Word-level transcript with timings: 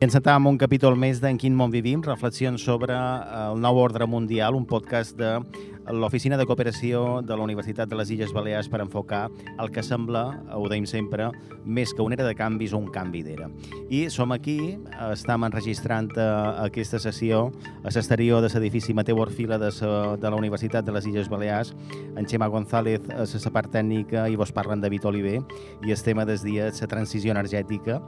Encetàvem 0.00 0.46
un 0.48 0.56
capítol 0.56 0.94
més 0.96 1.18
d'En 1.20 1.36
quin 1.36 1.52
món 1.52 1.68
vivim, 1.68 2.00
reflexions 2.00 2.62
sobre 2.64 2.94
eh, 2.96 3.40
el 3.50 3.58
nou 3.60 3.76
ordre 3.82 4.06
mundial, 4.08 4.56
un 4.56 4.64
podcast 4.64 5.12
de 5.18 5.34
l'Oficina 5.92 6.36
de 6.38 6.46
Cooperació 6.46 7.20
de 7.22 7.36
la 7.36 7.44
Universitat 7.44 7.88
de 7.90 7.96
les 7.98 8.10
Illes 8.14 8.32
Balears 8.34 8.68
per 8.70 8.80
enfocar 8.82 9.28
el 9.58 9.70
que 9.74 9.82
sembla, 9.82 10.22
ho 10.54 10.68
deim 10.70 10.86
sempre, 10.86 11.30
més 11.64 11.94
que 11.94 12.04
una 12.04 12.16
era 12.18 12.26
de 12.26 12.34
canvis, 12.38 12.74
un 12.76 12.88
canvi 12.92 13.22
d'era. 13.26 13.48
I 13.90 14.06
som 14.12 14.32
aquí, 14.34 14.76
estem 15.10 15.46
enregistrant 15.48 16.10
eh, 16.16 16.28
aquesta 16.66 17.00
sessió 17.02 17.46
a 17.82 17.90
l'exterior 17.90 18.42
de 18.44 18.52
l'edifici 18.54 18.94
Mateu 18.94 19.20
Orfila 19.22 19.58
de, 19.58 19.72
sa, 19.74 20.16
de 20.16 20.30
la 20.30 20.38
Universitat 20.38 20.86
de 20.86 20.94
les 20.96 21.06
Illes 21.10 21.30
Balears, 21.32 21.74
en 22.16 22.26
Xema 22.26 22.48
González 22.48 23.06
a 23.10 23.26
la 23.26 23.54
part 23.54 23.72
tècnica 23.72 24.28
i 24.28 24.36
vos 24.36 24.52
parlen 24.52 24.80
David 24.80 25.06
Oliver, 25.06 25.38
i 25.86 25.92
el 25.92 26.02
tema 26.02 26.24
del 26.24 26.40
dia 26.42 26.70
la 26.70 26.90
transició 26.90 27.32
energètica, 27.34 28.00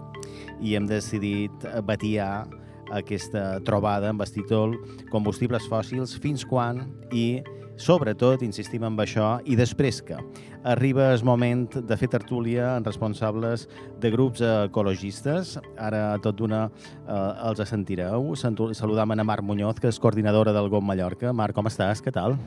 i 0.61 0.77
hem 0.77 0.87
decidit 0.87 1.67
batiar 1.85 2.47
aquesta 2.93 3.61
trobada 3.65 4.11
amb 4.13 4.23
el 4.23 4.31
títol 4.33 4.77
Combustibles 5.11 5.67
fòssils, 5.71 6.15
fins 6.21 6.45
quan 6.49 6.85
i 7.11 7.43
sobretot, 7.77 8.43
insistim 8.43 8.85
en 8.85 8.97
això, 9.03 9.41
i 9.45 9.57
després 9.59 10.03
que 10.03 10.19
arriba 10.65 11.13
el 11.13 11.25
moment 11.25 11.67
de 11.75 11.97
fer 11.99 12.09
tertúlia 12.09 12.77
en 12.77 12.85
responsables 12.85 13.69
de 14.01 14.11
grups 14.11 14.43
ecologistes. 14.47 15.59
Ara 15.77 16.19
tot 16.23 16.39
d'una 16.39 16.67
eh, 16.69 17.49
els 17.49 17.63
sentireu. 17.69 18.35
Saludam 18.37 19.11
a 19.11 19.25
Marc 19.25 19.43
Muñoz, 19.43 19.81
que 19.81 19.89
és 19.89 19.99
coordinadora 19.99 20.53
del 20.53 20.69
GOM 20.69 20.87
Mallorca. 20.87 21.33
Marc, 21.33 21.55
com 21.55 21.67
estàs? 21.67 22.03
Què 22.03 22.13
tal? 22.15 22.39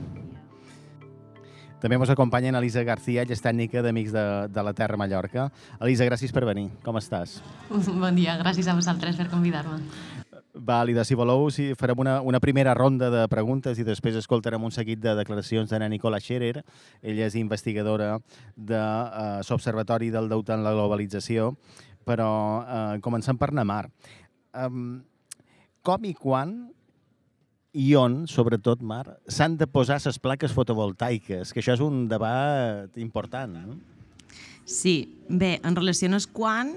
També 1.80 1.98
ens 2.00 2.10
acompanya 2.10 2.54
Elisa 2.58 2.82
García, 2.88 3.26
és 3.28 3.42
tècnica 3.44 3.82
d'Amics 3.84 4.14
de, 4.14 4.24
de 4.48 4.62
la 4.64 4.72
Terra 4.74 4.96
Mallorca. 4.96 5.50
Elisa, 5.78 6.08
gràcies 6.08 6.32
per 6.32 6.46
venir. 6.48 6.70
Com 6.82 6.96
estàs? 6.96 7.40
Bon 8.02 8.16
dia, 8.16 8.38
gràcies 8.40 8.66
a 8.66 8.74
vosaltres 8.74 9.18
per 9.20 9.28
convidar-me. 9.32 9.82
Vàlida, 10.56 11.04
si 11.04 11.16
voleu, 11.18 11.48
si 11.52 11.70
farem 11.76 12.00
una, 12.00 12.20
una 12.24 12.40
primera 12.40 12.74
ronda 12.74 13.10
de 13.12 13.24
preguntes 13.28 13.78
i 13.78 13.84
després 13.84 14.16
escoltarem 14.16 14.62
un 14.64 14.72
seguit 14.72 15.00
de 15.02 15.12
declaracions 15.18 15.70
de 15.70 15.88
Nicola 15.88 16.20
Scherer. 16.20 16.62
Ella 17.02 17.26
és 17.26 17.36
investigadora 17.36 18.16
de 18.56 18.78
uh, 18.78 19.42
l'Observatori 19.48 20.08
del 20.14 20.30
Deute 20.32 20.54
en 20.56 20.64
la 20.64 20.72
Globalització, 20.72 21.52
però 22.08 22.30
uh, 22.62 22.96
comencem 23.04 23.36
per 23.36 23.52
Namar. 23.52 23.84
Um, 24.56 25.02
com 25.84 26.08
i 26.08 26.14
quan 26.16 26.56
i 27.76 27.90
on, 28.00 28.22
sobretot, 28.30 28.80
Mar, 28.80 29.04
s'han 29.28 29.58
de 29.60 29.68
posar 29.68 29.98
les 30.00 30.16
plaques 30.18 30.54
fotovoltaiques, 30.56 31.52
que 31.52 31.60
això 31.60 31.74
és 31.76 31.82
un 31.84 32.06
debat 32.08 32.96
important, 32.96 33.52
no? 33.52 33.76
Sí, 34.66 35.20
bé, 35.28 35.58
en 35.62 35.76
relació 35.76 36.08
a 36.08 36.20
quan, 36.32 36.72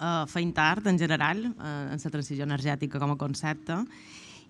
eh, 0.00 0.24
feim 0.26 0.52
tard, 0.56 0.86
en 0.86 0.98
general, 0.98 1.44
eh, 1.44 1.76
en 1.92 2.02
la 2.02 2.10
transició 2.10 2.44
energètica 2.44 2.98
com 2.98 3.12
a 3.12 3.20
concepte, 3.20 3.76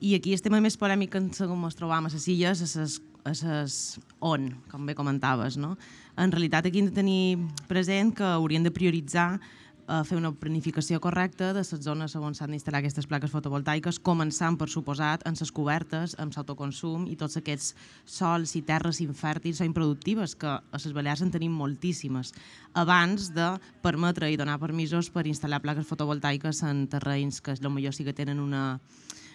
i 0.00 0.14
aquí 0.16 0.32
el 0.32 0.40
tema 0.40 0.62
més 0.64 0.78
polèmic 0.80 1.14
en 1.18 1.28
com 1.28 1.64
ens 1.68 1.76
trobam 1.76 2.06
a 2.06 2.12
les 2.12 2.26
illes 2.32 2.62
és 2.64 2.70
ses, 2.72 3.00
a 3.24 3.34
ses 3.36 3.74
on, 4.20 4.48
com 4.70 4.86
bé 4.86 4.94
comentaves, 4.96 5.58
no? 5.60 5.76
En 6.16 6.32
realitat 6.32 6.66
aquí 6.66 6.80
hem 6.80 6.88
de 6.88 6.96
tenir 6.96 7.38
present 7.68 8.14
que 8.16 8.24
haurien 8.24 8.64
de 8.64 8.72
prioritzar 8.72 9.40
a 9.86 10.00
fer 10.04 10.18
una 10.18 10.32
planificació 10.32 11.00
correcta 11.00 11.52
de 11.54 11.62
les 11.62 11.84
zones 11.84 12.16
on 12.16 12.34
s'han 12.34 12.52
d'instal·lar 12.52 12.80
aquestes 12.80 13.06
plaques 13.06 13.32
fotovoltaiques, 13.32 14.00
començant, 14.02 14.58
per 14.58 14.68
suposat, 14.68 15.24
en 15.28 15.38
les 15.40 15.52
cobertes, 15.52 16.16
amb 16.18 16.34
l'autoconsum 16.36 17.06
i 17.08 17.16
tots 17.16 17.36
aquests 17.40 17.74
sols 18.04 18.56
i 18.56 18.62
terres 18.62 19.00
infèrtils 19.00 19.60
o 19.60 19.68
improductives, 19.68 20.34
que 20.34 20.48
a 20.48 20.80
les 20.84 20.92
Balears 20.92 21.22
en 21.22 21.30
tenim 21.30 21.52
moltíssimes, 21.52 22.32
abans 22.74 23.30
de 23.34 23.50
permetre 23.82 24.30
i 24.30 24.36
donar 24.36 24.60
permisos 24.60 25.10
per 25.10 25.26
instal·lar 25.26 25.62
plaques 25.62 25.86
fotovoltaiques 25.86 26.62
en 26.62 26.86
terrenys 26.88 27.40
que 27.40 27.56
potser 27.56 27.92
sí 27.92 28.04
que 28.04 28.14
tenen 28.14 28.40
una, 28.40 28.80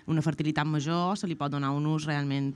una 0.07 0.21
fertilitat 0.21 0.67
major, 0.67 1.17
se 1.17 1.27
li 1.27 1.35
pot 1.35 1.51
donar 1.51 1.71
un 1.75 1.85
ús 1.87 2.05
realment 2.05 2.53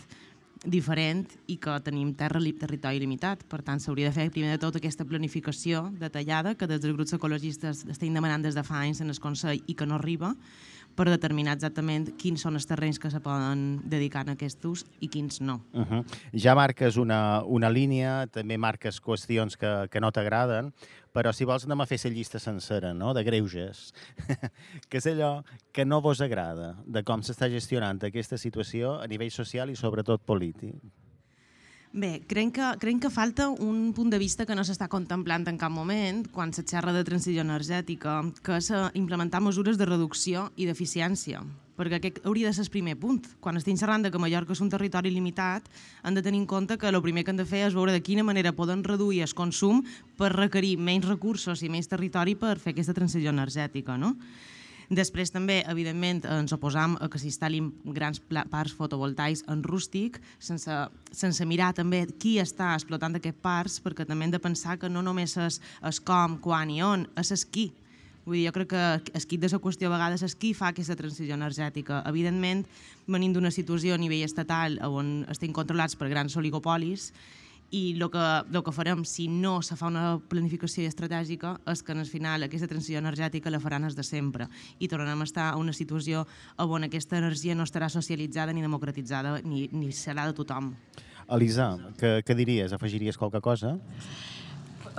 diferent 0.66 1.25
i 1.47 1.56
que 1.62 1.78
tenim 1.86 2.12
terra, 2.20 2.40
territori 2.40 3.00
limitat. 3.00 3.46
Per 3.47 3.62
tant, 3.64 3.80
s'hauria 3.80 4.09
de 4.09 4.16
fer 4.16 4.30
primer 4.34 4.52
de 4.52 4.62
tot 4.62 4.75
aquesta 4.75 5.06
planificació 5.08 5.86
detallada 6.00 6.56
que 6.56 6.68
des 6.68 6.81
dels 6.81 6.96
grups 6.96 7.16
ecologistes 7.16 7.86
estem 7.88 8.14
demanant 8.14 8.44
des 8.44 8.56
de 8.56 8.64
fa 8.64 8.81
anys 8.84 9.02
en 9.02 9.09
el 9.09 9.19
Consell 9.19 9.64
i 9.68 9.75
que 9.75 9.88
no 9.88 9.96
arriba 9.96 10.36
per 10.96 11.08
determinar 11.10 11.56
exactament 11.58 12.10
quins 12.20 12.42
són 12.44 12.58
els 12.60 12.68
terrenys 12.70 13.00
que 13.00 13.12
se 13.12 13.22
poden 13.24 13.80
dedicar 13.90 14.26
a 14.28 14.36
aquest 14.36 14.66
ús 14.66 14.86
i 15.00 15.08
quins 15.08 15.42
no. 15.42 15.62
Uh 15.74 15.86
-huh. 15.86 16.06
Ja 16.34 16.56
marques 16.56 16.98
una, 16.98 17.44
una 17.46 17.70
línia, 17.70 18.28
també 18.28 18.58
marques 18.58 19.02
qüestions 19.02 19.58
que, 19.58 19.88
que 19.90 20.00
no 20.02 20.12
t'agraden, 20.12 20.74
però 21.14 21.34
si 21.34 21.46
vols 21.46 21.66
anem 21.66 21.82
a 21.82 21.86
fer 21.86 22.00
la 22.04 22.12
llista 22.12 22.40
sencera, 22.40 22.94
no?, 22.94 23.14
de 23.14 23.24
greuges, 23.24 23.94
que 24.90 24.98
és 24.98 25.08
allò 25.08 25.44
que 25.72 25.86
no 25.86 26.02
vos 26.02 26.22
agrada 26.22 26.76
de 26.86 27.04
com 27.04 27.22
s'està 27.22 27.50
gestionant 27.50 28.04
aquesta 28.04 28.38
situació 28.38 29.00
a 29.02 29.08
nivell 29.08 29.32
social 29.32 29.70
i 29.70 29.76
sobretot 29.76 30.22
polític. 30.22 30.76
Bé, 31.92 32.22
crec 32.30 32.52
que, 32.54 32.66
crec 32.78 33.00
que 33.02 33.10
falta 33.10 33.48
un 33.50 33.94
punt 33.98 34.12
de 34.14 34.20
vista 34.22 34.46
que 34.46 34.54
no 34.54 34.62
s'està 34.62 34.86
contemplant 34.88 35.48
en 35.50 35.58
cap 35.58 35.74
moment 35.74 36.22
quan 36.30 36.54
se 36.54 36.62
xerra 36.62 36.94
de 36.94 37.02
transició 37.04 37.42
energètica, 37.42 38.20
que 38.46 38.60
és 38.62 38.70
eh, 38.70 38.84
implementar 38.94 39.42
mesures 39.42 39.80
de 39.80 39.88
reducció 39.90 40.52
i 40.56 40.70
d'eficiència 40.70 41.42
perquè 41.80 41.96
aquest 41.96 42.18
hauria 42.28 42.50
de 42.50 42.54
ser 42.54 42.66
el 42.66 42.74
primer 42.74 42.98
punt. 43.00 43.24
Quan 43.40 43.56
estem 43.56 43.78
xerrant 43.80 44.04
de 44.04 44.10
que 44.12 44.20
Mallorca 44.20 44.52
és 44.52 44.60
un 44.60 44.68
territori 44.68 45.14
limitat, 45.16 45.70
han 46.04 46.18
de 46.18 46.22
tenir 46.22 46.42
en 46.42 46.46
compte 46.46 46.76
que 46.78 46.92
el 46.92 47.00
primer 47.02 47.24
que 47.24 47.32
han 47.32 47.40
de 47.40 47.48
fer 47.48 47.64
és 47.70 47.78
veure 47.78 47.96
de 47.96 48.04
quina 48.04 48.26
manera 48.28 48.52
poden 48.52 48.84
reduir 48.84 49.22
el 49.24 49.34
consum 49.34 49.80
per 50.20 50.34
requerir 50.36 50.76
menys 50.76 51.08
recursos 51.08 51.64
i 51.64 51.72
menys 51.72 51.88
territori 51.88 52.36
per 52.36 52.58
fer 52.60 52.76
aquesta 52.76 52.98
transició 52.98 53.32
energètica. 53.32 53.96
No? 53.96 54.18
Després 54.90 55.30
també, 55.30 55.60
evidentment, 55.70 56.24
ens 56.26 56.54
oposam 56.56 56.96
a 56.98 57.06
que 57.14 57.20
s'instal·lin 57.22 57.68
grans 57.94 58.18
parcs 58.26 58.74
fotovoltaics 58.74 59.44
en 59.54 59.62
rústic, 59.62 60.18
sense, 60.42 60.78
sense 61.14 61.46
mirar 61.46 61.76
també 61.78 62.08
qui 62.18 62.40
està 62.42 62.72
explotant 62.74 63.20
aquests 63.20 63.44
parcs, 63.44 63.78
perquè 63.86 64.08
també 64.10 64.26
hem 64.26 64.34
de 64.34 64.42
pensar 64.42 64.80
que 64.82 64.90
no 64.90 65.04
només 65.06 65.38
és, 65.38 65.60
és 65.86 66.02
com, 66.02 66.40
quan 66.42 66.74
i 66.74 66.82
on, 66.82 67.06
és 67.22 67.30
el 67.36 67.46
qui. 67.54 67.68
Vull 68.26 68.40
dir, 68.40 68.48
jo 68.48 68.56
crec 68.58 68.72
que 68.74 68.82
el 69.14 69.40
de 69.42 69.50
la 69.54 69.62
qüestió 69.62 69.90
a 69.90 69.94
vegades 69.94 70.24
és 70.26 70.36
qui 70.36 70.56
fa 70.58 70.72
aquesta 70.74 70.98
transició 70.98 71.38
energètica. 71.38 72.02
Evidentment, 72.10 72.66
venim 73.08 73.34
d'una 73.34 73.52
situació 73.54 73.94
a 73.94 74.02
nivell 74.02 74.26
estatal 74.26 74.80
on 74.90 75.24
estem 75.30 75.54
controlats 75.54 75.96
per 75.96 76.10
grans 76.10 76.36
oligopolis 76.38 77.12
i 77.72 77.94
el 77.94 78.09
que, 78.09 78.25
el 78.52 78.63
que 78.63 78.74
farem 78.74 79.03
si 79.06 79.28
no 79.30 79.59
se 79.62 79.78
fa 79.78 79.90
una 79.91 80.18
planificació 80.31 80.88
estratègica 80.90 81.56
és 81.69 81.84
que 81.85 81.94
al 81.94 82.06
final 82.09 82.46
aquesta 82.46 82.68
transició 82.68 83.02
energètica 83.02 83.53
la 83.53 83.62
faran 83.62 83.85
els 83.85 83.97
de 83.97 84.03
sempre 84.03 84.50
i 84.80 84.90
tornarem 84.90 85.22
a 85.22 85.30
estar 85.30 85.52
a 85.52 85.59
una 85.62 85.74
situació 85.74 86.25
on 86.57 86.88
aquesta 86.88 87.19
energia 87.19 87.56
no 87.56 87.68
estarà 87.68 87.90
socialitzada 87.90 88.53
ni 88.53 88.66
democratitzada 88.66 89.40
ni, 89.44 89.68
ni 89.72 89.91
serà 89.91 90.25
de 90.25 90.34
tothom. 90.34 90.74
Elisa, 91.30 91.75
què, 92.00 92.19
què 92.25 92.35
diries? 92.35 92.74
Afegiries 92.74 93.18
qualque 93.18 93.41
cosa? 93.41 93.75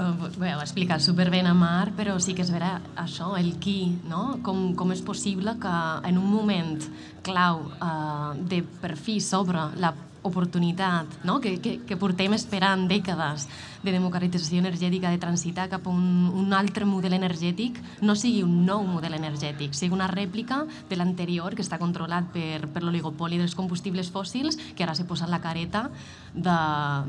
Uh, 0.00 0.28
bé, 0.38 0.52
ho 0.54 0.60
ha 0.60 0.64
explicat 0.64 1.02
superbé 1.02 1.40
a 1.42 1.52
Mar, 1.52 1.90
però 1.96 2.14
sí 2.22 2.32
que 2.32 2.44
és 2.46 2.52
vera 2.54 2.78
això, 2.96 3.34
el 3.36 3.56
qui, 3.60 3.98
no? 4.08 4.38
Com, 4.46 4.70
com 4.78 4.94
és 4.94 5.02
possible 5.02 5.56
que 5.60 5.74
en 6.08 6.20
un 6.20 6.30
moment 6.30 6.78
clau 7.26 7.66
uh, 7.66 8.32
de 8.38 8.62
per 8.80 8.94
fi 8.96 9.18
sobre 9.20 9.66
la 9.76 9.92
oportunitat 10.22 11.24
no? 11.24 11.40
que, 11.40 11.58
que, 11.60 11.78
que 11.86 11.96
portem 11.96 12.34
esperant 12.36 12.86
dècades 12.90 13.46
de 13.82 13.92
democratització 13.94 14.60
energètica, 14.60 15.10
de 15.10 15.20
transitar 15.20 15.68
cap 15.72 15.86
a 15.86 15.92
un, 15.92 16.28
un 16.36 16.52
altre 16.52 16.84
model 16.84 17.14
energètic, 17.16 17.78
no 18.04 18.16
sigui 18.18 18.42
un 18.44 18.66
nou 18.66 18.84
model 18.84 19.16
energètic, 19.16 19.72
sigui 19.76 19.96
una 19.96 20.10
rèplica 20.10 20.62
de 20.90 20.98
l'anterior 21.00 21.56
que 21.56 21.64
està 21.64 21.78
controlat 21.80 22.28
per, 22.34 22.68
per 22.68 22.84
l'oligopoli 22.84 23.40
dels 23.40 23.56
combustibles 23.56 24.12
fòssils, 24.12 24.58
que 24.76 24.84
ara 24.84 24.94
s'ha 24.94 25.08
posat 25.08 25.32
la 25.32 25.40
careta 25.40 25.86
de, 26.34 26.58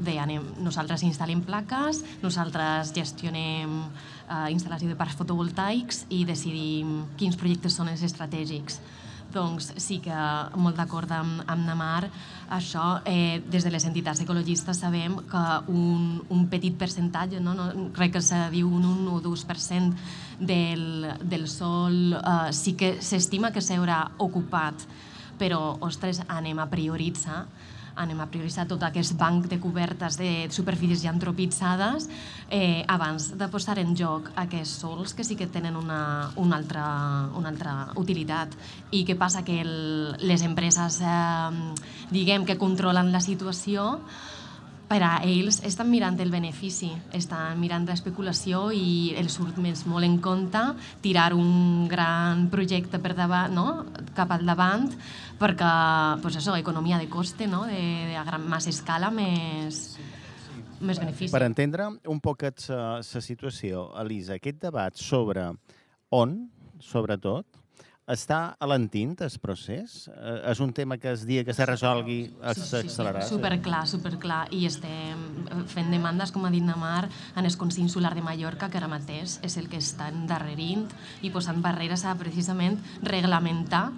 de 0.06 0.18
anem, 0.24 0.48
nosaltres 0.64 1.04
instal·lem 1.08 1.44
plaques, 1.44 2.06
nosaltres 2.24 2.96
gestionem 2.96 3.82
eh, 3.84 4.48
instal·lació 4.56 4.88
de 4.92 4.98
parcs 5.00 5.20
fotovoltaics 5.20 6.06
i 6.10 6.24
decidim 6.28 7.02
quins 7.20 7.38
projectes 7.40 7.76
són 7.76 7.92
els 7.92 8.04
estratègics 8.08 8.80
doncs 9.34 9.72
sí 9.82 10.00
que 10.04 10.16
molt 10.60 10.80
d'acord 10.80 11.12
amb, 11.16 11.44
amb 11.48 11.66
Namar. 11.68 12.10
Això, 12.52 13.02
eh, 13.08 13.42
des 13.52 13.64
de 13.64 13.72
les 13.72 13.86
entitats 13.88 14.22
ecologistes 14.24 14.82
sabem 14.84 15.16
que 15.32 15.44
un, 15.72 16.22
un 16.30 16.48
petit 16.52 16.76
percentatge, 16.78 17.40
no, 17.40 17.54
no, 17.56 17.70
crec 17.96 18.18
que 18.18 18.24
se 18.26 18.40
diu 18.52 18.68
un 18.68 18.86
1 18.86 19.14
o 19.16 19.22
2% 19.24 19.96
del, 20.40 21.08
del 21.24 21.48
sol, 21.48 22.18
eh, 22.20 22.52
sí 22.52 22.76
que 22.76 22.98
s'estima 23.02 23.54
que 23.56 23.64
s'haurà 23.64 24.04
ocupat 24.20 24.88
però, 25.42 25.78
ostres, 25.82 26.22
anem 26.30 26.60
a 26.62 26.70
prioritzar 26.70 27.46
anem 27.96 28.20
a 28.22 28.28
prioritzar 28.32 28.68
tot 28.70 28.84
aquest 28.84 29.16
banc 29.20 29.48
de 29.52 29.60
cobertes 29.60 30.18
de 30.20 30.48
superfícies 30.54 31.04
ja 31.04 31.12
antropitzades 31.12 32.08
eh, 32.50 32.84
abans 32.88 33.32
de 33.38 33.48
posar 33.52 33.78
en 33.82 33.96
joc 33.98 34.32
aquests 34.36 34.82
sols 34.84 35.16
que 35.18 35.26
sí 35.28 35.36
que 35.36 35.48
tenen 35.48 35.76
una, 35.76 36.32
una, 36.36 36.58
altra, 36.58 36.86
una 37.38 37.52
altra 37.52 37.76
utilitat. 38.00 38.56
I 38.92 39.04
què 39.08 39.16
passa? 39.20 39.46
Que 39.48 39.62
el, 39.64 39.74
les 40.24 40.44
empreses, 40.48 41.02
eh, 41.02 41.74
diguem, 42.12 42.46
que 42.46 42.60
controlen 42.62 43.12
la 43.12 43.22
situació, 43.24 44.00
per 44.92 45.00
a 45.08 45.12
ells 45.24 45.62
estan 45.64 45.88
mirant 45.88 46.18
el 46.20 46.34
benefici, 46.34 46.90
estan 47.16 47.56
mirant 47.62 47.86
l'especulació 47.88 48.66
i 48.76 49.14
els 49.16 49.38
surt 49.38 49.56
més 49.64 49.86
molt 49.88 50.04
en 50.04 50.18
compte 50.20 50.60
tirar 51.04 51.30
un 51.38 51.88
gran 51.88 52.50
projecte 52.52 53.00
per 53.00 53.14
davant, 53.16 53.56
no? 53.56 53.68
cap 54.18 54.34
al 54.36 54.44
davant, 54.44 54.90
perquè, 55.40 55.72
pues 56.20 56.36
això, 56.42 56.58
economia 56.60 57.00
de 57.00 57.08
coste, 57.08 57.48
no? 57.48 57.64
de, 57.70 57.80
de 58.10 58.18
a 58.20 58.26
gran 58.28 58.44
massa 58.52 58.74
escala, 58.74 59.14
més, 59.16 59.96
més 60.84 61.00
benefici. 61.00 61.32
Per 61.32 61.46
entendre 61.48 61.88
un 62.12 62.20
poc 62.20 62.44
la 62.68 63.24
situació, 63.24 63.88
Elisa, 64.04 64.36
aquest 64.36 64.60
debat 64.68 65.00
sobre 65.00 65.48
on, 66.12 66.36
sobretot, 66.84 67.48
està 68.10 68.56
alentint 68.60 69.14
el 69.22 69.34
procés? 69.42 70.08
Eh, 70.10 70.38
és 70.52 70.62
un 70.64 70.74
tema 70.74 70.98
que 70.98 71.12
es 71.14 71.26
dia 71.28 71.44
que 71.46 71.54
se 71.54 71.66
resolgui 71.66 72.20
s'accelerarà? 72.42 73.22
Sí, 73.24 73.30
sí, 73.30 73.36
superclar, 73.36 73.84
superclar. 73.88 74.42
I 74.52 74.66
estem 74.70 75.68
fent 75.72 75.92
demandes, 75.94 76.32
com 76.34 76.46
ha 76.46 76.54
dit 76.54 76.66
Namar, 76.66 77.10
en 77.36 77.46
el 77.46 77.58
Consell 77.58 77.86
Insular 77.86 78.14
de 78.16 78.26
Mallorca, 78.26 78.70
que 78.70 78.82
ara 78.82 78.90
mateix 78.92 79.40
és 79.46 79.58
el 79.62 79.70
que 79.70 79.82
està 79.82 80.10
endarrerint 80.12 80.88
i 81.22 81.32
posant 81.32 81.62
barreres 81.62 82.06
a 82.06 82.16
precisament 82.18 82.80
reglamentar 83.04 83.90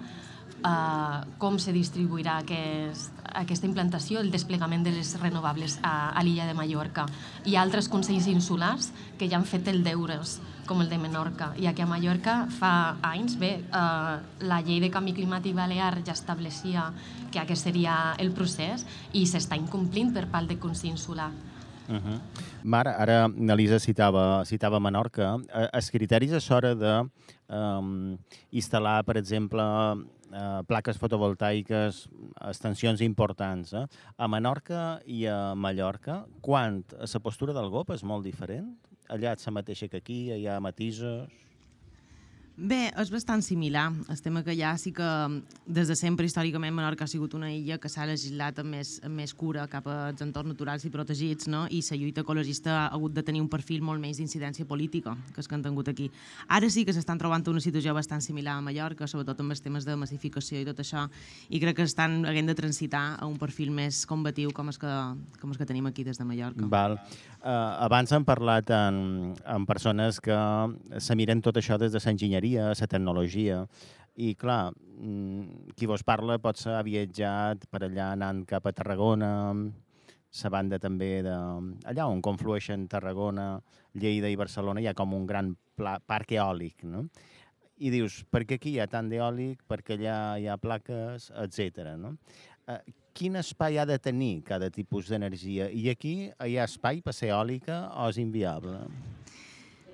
uh, 0.64 1.24
com 1.38 1.58
se 1.60 1.72
distribuirà 1.72 2.38
aquest, 2.42 3.12
aquesta 3.34 3.68
implantació, 3.68 4.20
el 4.20 4.32
desplegament 4.32 4.84
de 4.86 4.94
les 4.94 5.14
renovables 5.20 5.78
a, 5.82 6.10
a 6.10 6.24
l'illa 6.24 6.48
de 6.48 6.56
Mallorca. 6.56 7.06
Hi 7.44 7.56
ha 7.56 7.62
altres 7.62 7.88
consells 7.92 8.28
insulars 8.30 8.90
que 9.18 9.28
ja 9.28 9.38
han 9.38 9.48
fet 9.48 9.68
el 9.68 9.84
deures 9.84 10.40
com 10.66 10.80
el 10.80 10.88
de 10.88 10.98
Menorca. 10.98 11.52
I 11.60 11.66
aquí 11.68 11.84
a 11.84 11.86
Mallorca 11.86 12.46
fa 12.58 12.96
anys, 13.04 13.36
bé, 13.40 13.52
eh, 13.60 14.14
la 14.48 14.60
llei 14.64 14.80
de 14.80 14.90
canvi 14.90 15.12
climàtic 15.16 15.56
balear 15.56 15.98
ja 16.06 16.14
establecia 16.16 16.90
que 17.32 17.42
aquest 17.42 17.68
seria 17.68 18.14
el 18.18 18.32
procés 18.32 18.86
i 19.12 19.26
s'està 19.28 19.58
incomplint 19.60 20.14
per 20.14 20.26
part 20.32 20.48
de 20.48 20.58
Consell 20.58 20.94
Insular. 20.94 21.30
Uh 21.84 22.00
-huh. 22.00 22.18
Mar, 22.62 22.88
ara 22.88 23.28
Elisa 23.28 23.78
citava, 23.78 24.44
citava 24.46 24.80
Menorca. 24.80 25.36
Eh, 25.52 25.68
els 25.72 25.90
criteris 25.90 26.32
a 26.32 26.40
l'hora 26.40 26.74
de 26.74 27.10
um, 27.48 28.16
instal·lar, 28.50 29.04
per 29.04 29.18
exemple, 29.18 29.62
uh, 30.34 30.62
plaques 30.68 30.98
fotovoltaiques, 31.00 32.04
extensions 32.50 33.00
importants. 33.06 33.72
Eh? 33.72 33.86
A 34.18 34.28
Menorca 34.28 34.98
i 35.06 35.24
a 35.30 35.54
Mallorca, 35.54 36.24
quan 36.44 36.82
la 36.90 37.22
postura 37.22 37.54
del 37.56 37.70
GOP 37.72 37.94
és 37.94 38.04
molt 38.04 38.26
diferent? 38.26 38.74
allà 39.12 39.34
és 39.34 39.46
la 39.46 39.54
mateixa 39.60 39.88
que 39.88 40.02
aquí, 40.02 40.20
hi 40.32 40.46
ha 40.48 40.60
matisos... 40.60 41.40
Bé, 42.54 42.92
és 42.94 43.08
bastant 43.10 43.40
similar. 43.42 43.88
El 44.06 44.20
tema 44.22 44.44
que 44.46 44.54
ja 44.54 44.76
sí 44.78 44.92
que 44.94 45.06
des 45.66 45.88
de 45.90 45.96
sempre 45.98 46.22
històricament 46.28 46.70
Menorca 46.70 47.02
ha 47.02 47.10
sigut 47.10 47.32
una 47.34 47.48
illa 47.50 47.80
que 47.82 47.88
s'ha 47.90 48.06
legislat 48.06 48.60
amb 48.62 48.76
més, 48.76 49.00
amb 49.02 49.18
més 49.18 49.32
cura 49.34 49.64
cap 49.66 49.88
als 49.90 50.22
entorns 50.22 50.52
naturals 50.52 50.84
i 50.86 50.90
protegits 50.94 51.48
no? 51.50 51.64
i 51.66 51.80
la 51.82 51.98
lluita 51.98 52.22
ecologista 52.22 52.76
ha 52.84 52.92
hagut 52.94 53.12
de 53.12 53.24
tenir 53.26 53.42
un 53.42 53.48
perfil 53.50 53.82
molt 53.82 53.98
més 54.00 54.20
d'incidència 54.22 54.68
política 54.70 55.16
que 55.32 55.42
els 55.42 55.48
que 55.48 55.56
han 55.56 55.64
tingut 55.64 55.90
aquí. 55.90 56.06
Ara 56.46 56.70
sí 56.70 56.84
que 56.84 56.94
s'estan 56.94 57.18
trobant 57.18 57.42
una 57.50 57.60
situació 57.60 57.92
bastant 57.92 58.22
similar 58.22 58.54
a 58.54 58.62
Mallorca, 58.62 59.08
sobretot 59.10 59.40
amb 59.42 59.50
els 59.50 59.60
temes 59.60 59.84
de 59.84 59.98
massificació 59.98 60.62
i 60.62 60.64
tot 60.64 60.78
això, 60.78 61.08
i 61.50 61.58
crec 61.58 61.80
que 61.80 61.88
estan 61.90 62.22
haguent 62.24 62.46
de 62.46 62.54
transitar 62.54 63.18
a 63.18 63.26
un 63.26 63.34
perfil 63.36 63.74
més 63.74 64.06
combatiu 64.06 64.54
com 64.54 64.70
els 64.70 64.78
que, 64.78 64.94
com 65.40 65.50
els 65.50 65.58
que 65.58 65.66
tenim 65.66 65.90
aquí 65.90 66.06
des 66.06 66.22
de 66.22 66.24
Mallorca. 66.24 66.70
Val. 66.70 67.00
Uh, 67.42 67.82
abans 67.82 68.14
hem 68.14 68.24
parlat 68.24 68.70
amb, 68.70 69.34
amb 69.44 69.66
persones 69.66 70.22
que 70.22 70.38
se 71.02 71.18
miren 71.18 71.42
tot 71.42 71.58
això 71.58 71.76
des 71.82 71.92
de 71.92 72.00
l'enginyeria 72.00 72.43
l'enginyeria, 72.44 72.74
la 72.80 72.86
tecnologia, 72.86 73.66
i 74.16 74.34
clar, 74.36 74.72
mm, 74.72 75.74
qui 75.74 75.86
vos 75.86 76.02
parla 76.02 76.38
pot 76.38 76.56
ser 76.56 76.76
ha 76.76 76.82
viatjat 76.82 77.66
per 77.70 77.82
allà 77.82 78.12
anant 78.12 78.44
cap 78.46 78.66
a 78.66 78.72
Tarragona, 78.72 79.54
la 80.42 80.50
banda 80.50 80.78
també 80.78 81.22
de... 81.22 81.34
Allà 81.84 82.06
on 82.06 82.20
conflueixen 82.20 82.88
Tarragona, 82.88 83.60
Lleida 83.94 84.28
i 84.28 84.36
Barcelona 84.36 84.80
hi 84.80 84.86
ha 84.86 84.94
com 84.94 85.14
un 85.14 85.26
gran 85.26 85.54
pla, 85.76 86.00
parc 86.00 86.32
eòlic, 86.32 86.84
no? 86.84 87.08
I 87.78 87.90
dius, 87.90 88.24
per 88.30 88.44
què 88.44 88.58
aquí 88.58 88.74
hi 88.74 88.80
ha 88.80 88.86
tant 88.86 89.08
d'eòlic, 89.10 89.64
perquè 89.66 89.96
allà 89.98 90.38
hi 90.38 90.46
ha 90.46 90.58
plaques, 90.58 91.30
etc. 91.42 91.96
no? 91.98 92.16
Eh, 92.66 92.80
quin 93.14 93.36
espai 93.36 93.78
ha 93.78 93.84
de 93.86 93.98
tenir 93.98 94.42
cada 94.46 94.70
tipus 94.70 95.10
d'energia? 95.10 95.68
I 95.70 95.90
aquí 95.90 96.14
hi 96.30 96.56
ha 96.56 96.64
espai 96.66 97.02
per 97.02 97.14
ser 97.14 97.30
eòlica 97.34 97.88
o 97.98 98.08
és 98.10 98.18
inviable? 98.22 98.86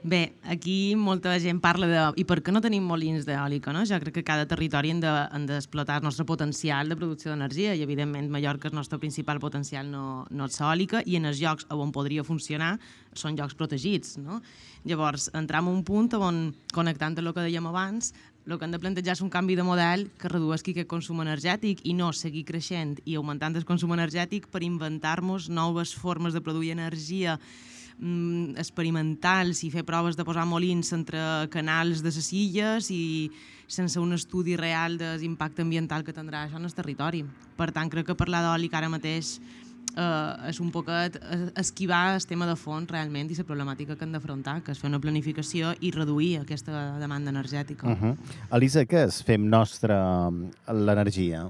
Bé, 0.02 0.32
aquí 0.48 0.94
molta 0.96 1.34
gent 1.38 1.58
parla 1.60 1.86
de... 1.86 2.02
I 2.16 2.24
per 2.24 2.38
què 2.40 2.54
no 2.54 2.62
tenim 2.64 2.86
molins 2.88 3.26
d'eòlica, 3.28 3.72
no? 3.76 3.82
Jo 3.84 3.98
crec 4.00 4.14
que 4.16 4.24
cada 4.24 4.46
territori 4.48 4.94
hem 4.94 5.00
d'explotar 5.00 5.98
de, 5.98 6.00
el 6.00 6.06
nostre 6.08 6.24
potencial 6.24 6.88
de 6.88 6.96
producció 6.96 7.28
d'energia 7.28 7.74
i, 7.76 7.82
evidentment, 7.84 8.30
Mallorca, 8.32 8.70
el 8.70 8.78
nostre 8.78 8.96
principal 8.98 9.42
potencial 9.42 9.90
no, 9.92 10.24
no 10.30 10.48
és 10.48 10.56
eòlica 10.56 11.02
i 11.04 11.18
en 11.20 11.28
els 11.28 11.42
llocs 11.42 11.68
on 11.68 11.92
podria 11.92 12.24
funcionar 12.24 12.78
són 13.12 13.36
llocs 13.36 13.58
protegits, 13.58 14.16
no? 14.16 14.40
Llavors, 14.88 15.28
entram 15.36 15.68
a 15.68 15.74
un 15.76 15.84
punt 15.84 16.14
on, 16.16 16.46
connectant 16.72 17.18
amb 17.18 17.26
el 17.26 17.34
que 17.36 17.44
dèiem 17.44 17.68
abans, 17.68 18.14
el 18.48 18.56
que 18.56 18.64
hem 18.64 18.72
de 18.72 18.80
plantejar 18.80 19.18
és 19.18 19.20
un 19.20 19.28
canvi 19.30 19.54
de 19.54 19.66
model 19.68 20.06
que 20.16 20.30
redueixi 20.32 20.72
aquest 20.72 20.88
consum 20.88 21.20
energètic 21.20 21.84
i 21.84 21.92
no 21.92 22.08
seguir 22.16 22.46
creixent 22.48 22.96
i 23.04 23.18
augmentant 23.20 23.52
el 23.54 23.68
consum 23.68 23.92
energètic 23.92 24.48
per 24.48 24.64
inventar-nos 24.64 25.50
noves 25.52 25.92
formes 25.92 26.32
de 26.32 26.40
produir 26.40 26.72
energia 26.72 27.36
mm, 27.98 28.56
experimentals 28.60 29.64
i 29.64 29.70
fer 29.70 29.84
proves 29.84 30.16
de 30.16 30.24
posar 30.24 30.46
molins 30.46 30.92
entre 30.92 31.48
canals 31.50 32.04
de 32.04 32.12
les 32.14 32.32
illes 32.32 32.90
i 32.90 33.30
sense 33.70 34.00
un 34.00 34.12
estudi 34.12 34.56
real 34.56 34.98
de 34.98 35.16
l'impacte 35.18 35.62
ambiental 35.62 36.04
que 36.04 36.12
tindrà 36.12 36.44
això 36.44 36.58
en 36.58 36.66
el 36.66 36.74
territori. 36.74 37.24
Per 37.56 37.70
tant, 37.72 37.90
crec 37.90 38.10
que 38.10 38.18
parlar 38.18 38.42
d'òlic 38.42 38.74
ara 38.74 38.90
mateix 38.90 39.38
eh, 39.96 40.50
és 40.50 40.60
un 40.60 40.70
poquet 40.74 41.16
esquivar 41.58 42.16
el 42.16 42.26
tema 42.26 42.48
de 42.48 42.56
fons 42.58 42.90
realment 42.90 43.30
i 43.30 43.38
la 43.38 43.46
problemàtica 43.46 43.96
que 43.96 44.06
han 44.06 44.12
d'afrontar, 44.16 44.60
que 44.64 44.74
és 44.74 44.82
fer 44.82 44.90
una 44.90 45.00
planificació 45.00 45.74
i 45.80 45.92
reduir 45.94 46.40
aquesta 46.40 46.98
demanda 47.00 47.30
energètica. 47.30 47.86
Uh 47.86 47.96
-huh. 47.96 48.16
Elisa, 48.52 48.84
què 48.84 49.06
és 49.06 49.22
Fem 49.22 49.48
Nostra 49.48 50.30
l'Energia? 50.66 51.48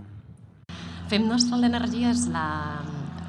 Fem 1.09 1.27
Nostra 1.27 1.57
l'Energia 1.57 2.11
és 2.11 2.29
la, 2.29 2.83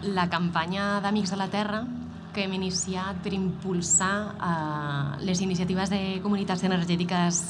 la 0.04 0.30
campanya 0.30 1.00
d'Amics 1.02 1.32
de 1.32 1.38
la 1.38 1.48
Terra 1.48 1.88
que 2.34 2.46
hem 2.46 2.56
iniciat 2.58 3.20
per 3.24 3.34
impulsar 3.36 4.16
eh, 4.36 5.26
les 5.28 5.42
iniciatives 5.44 5.92
de 5.92 6.02
comunitats 6.24 6.64
energètiques 6.68 7.42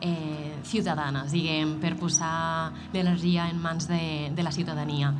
eh, 0.00 0.54
ciutadanes, 0.64 1.32
diguem, 1.34 1.76
per 1.82 1.96
posar 1.98 2.72
l'energia 2.94 3.48
en 3.50 3.60
mans 3.60 3.88
de, 3.90 4.30
de 4.34 4.46
la 4.46 4.54
ciutadania 4.54 5.12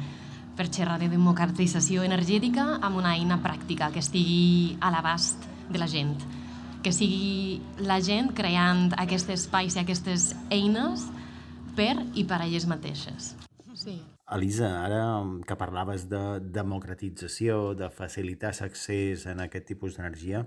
per 0.59 0.67
xerrar 0.75 0.99
de 0.99 1.07
democratització 1.13 2.03
energètica 2.03 2.81
amb 2.83 2.99
una 2.99 3.15
eina 3.15 3.39
pràctica 3.43 3.93
que 3.95 4.03
estigui 4.03 4.77
a 4.83 4.91
l'abast 4.91 5.47
de 5.71 5.79
la 5.79 5.87
gent, 5.87 6.17
que 6.83 6.91
sigui 6.95 7.61
la 7.87 8.01
gent 8.03 8.33
creant 8.35 8.89
aquests 8.99 9.37
espais 9.37 9.77
i 9.77 9.85
aquestes 9.85 10.33
eines 10.51 11.07
per 11.79 11.95
i 12.19 12.27
per 12.27 12.43
a 12.43 12.47
elles 12.49 12.67
mateixes. 12.67 13.35
Sí. 13.79 14.01
Elisa, 14.31 14.85
ara 14.85 15.05
que 15.49 15.57
parlaves 15.57 16.03
de 16.11 16.19
democratització, 16.53 17.73
de 17.73 17.89
facilitar 17.89 18.51
l'accés 18.59 19.25
en 19.33 19.41
aquest 19.41 19.65
tipus 19.71 19.97
d'energia, 19.97 20.43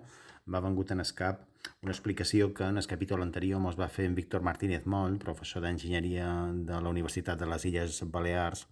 m'ha 0.46 0.62
vengut 0.62 0.92
en 0.94 1.02
escap 1.02 1.48
una 1.82 1.94
explicació 1.96 2.52
que 2.54 2.68
en 2.70 2.78
el 2.78 2.86
capítol 2.92 3.24
anterior 3.26 3.58
ens 3.58 3.80
va 3.80 3.90
fer 3.90 4.06
en 4.06 4.14
Víctor 4.14 4.46
Martínez 4.46 4.86
Moll, 4.86 5.18
professor 5.24 5.66
d'enginyeria 5.66 6.28
de 6.70 6.78
la 6.78 6.94
Universitat 6.94 7.42
de 7.42 7.50
les 7.50 7.66
Illes 7.72 8.04
Balears, 8.14 8.68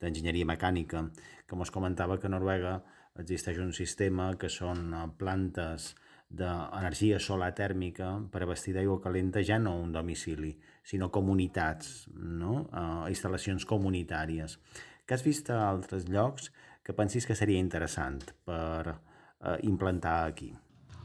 d'enginyeria 0.00 0.48
mecànica, 0.48 1.04
que 1.44 1.60
ens 1.60 1.72
comentava 1.74 2.16
que 2.16 2.30
a 2.30 2.32
Noruega 2.32 2.78
existeix 3.20 3.60
un 3.60 3.76
sistema 3.76 4.32
que 4.40 4.48
són 4.48 4.94
plantes 5.20 5.92
d'energia 6.32 7.20
solar 7.20 7.52
tèrmica 7.54 8.14
per 8.32 8.42
abastir 8.42 8.72
d'aigua 8.74 8.96
calenta 9.04 9.44
ja 9.44 9.60
no 9.60 9.76
un 9.76 9.92
domicili, 9.92 10.56
sinó 10.84 11.10
comunitats, 11.10 12.04
no? 12.14 12.66
uh, 12.68 13.06
instal·lacions 13.08 13.64
comunitàries. 13.68 14.58
Que 15.04 15.16
has 15.16 15.24
vist 15.24 15.50
a 15.50 15.62
altres 15.68 16.06
llocs 16.08 16.50
que 16.84 16.92
pensis 16.96 17.26
que 17.26 17.36
seria 17.36 17.60
interessant 17.60 18.20
per 18.44 18.92
uh, 18.92 19.56
implantar 19.64 20.24
aquí? 20.28 20.52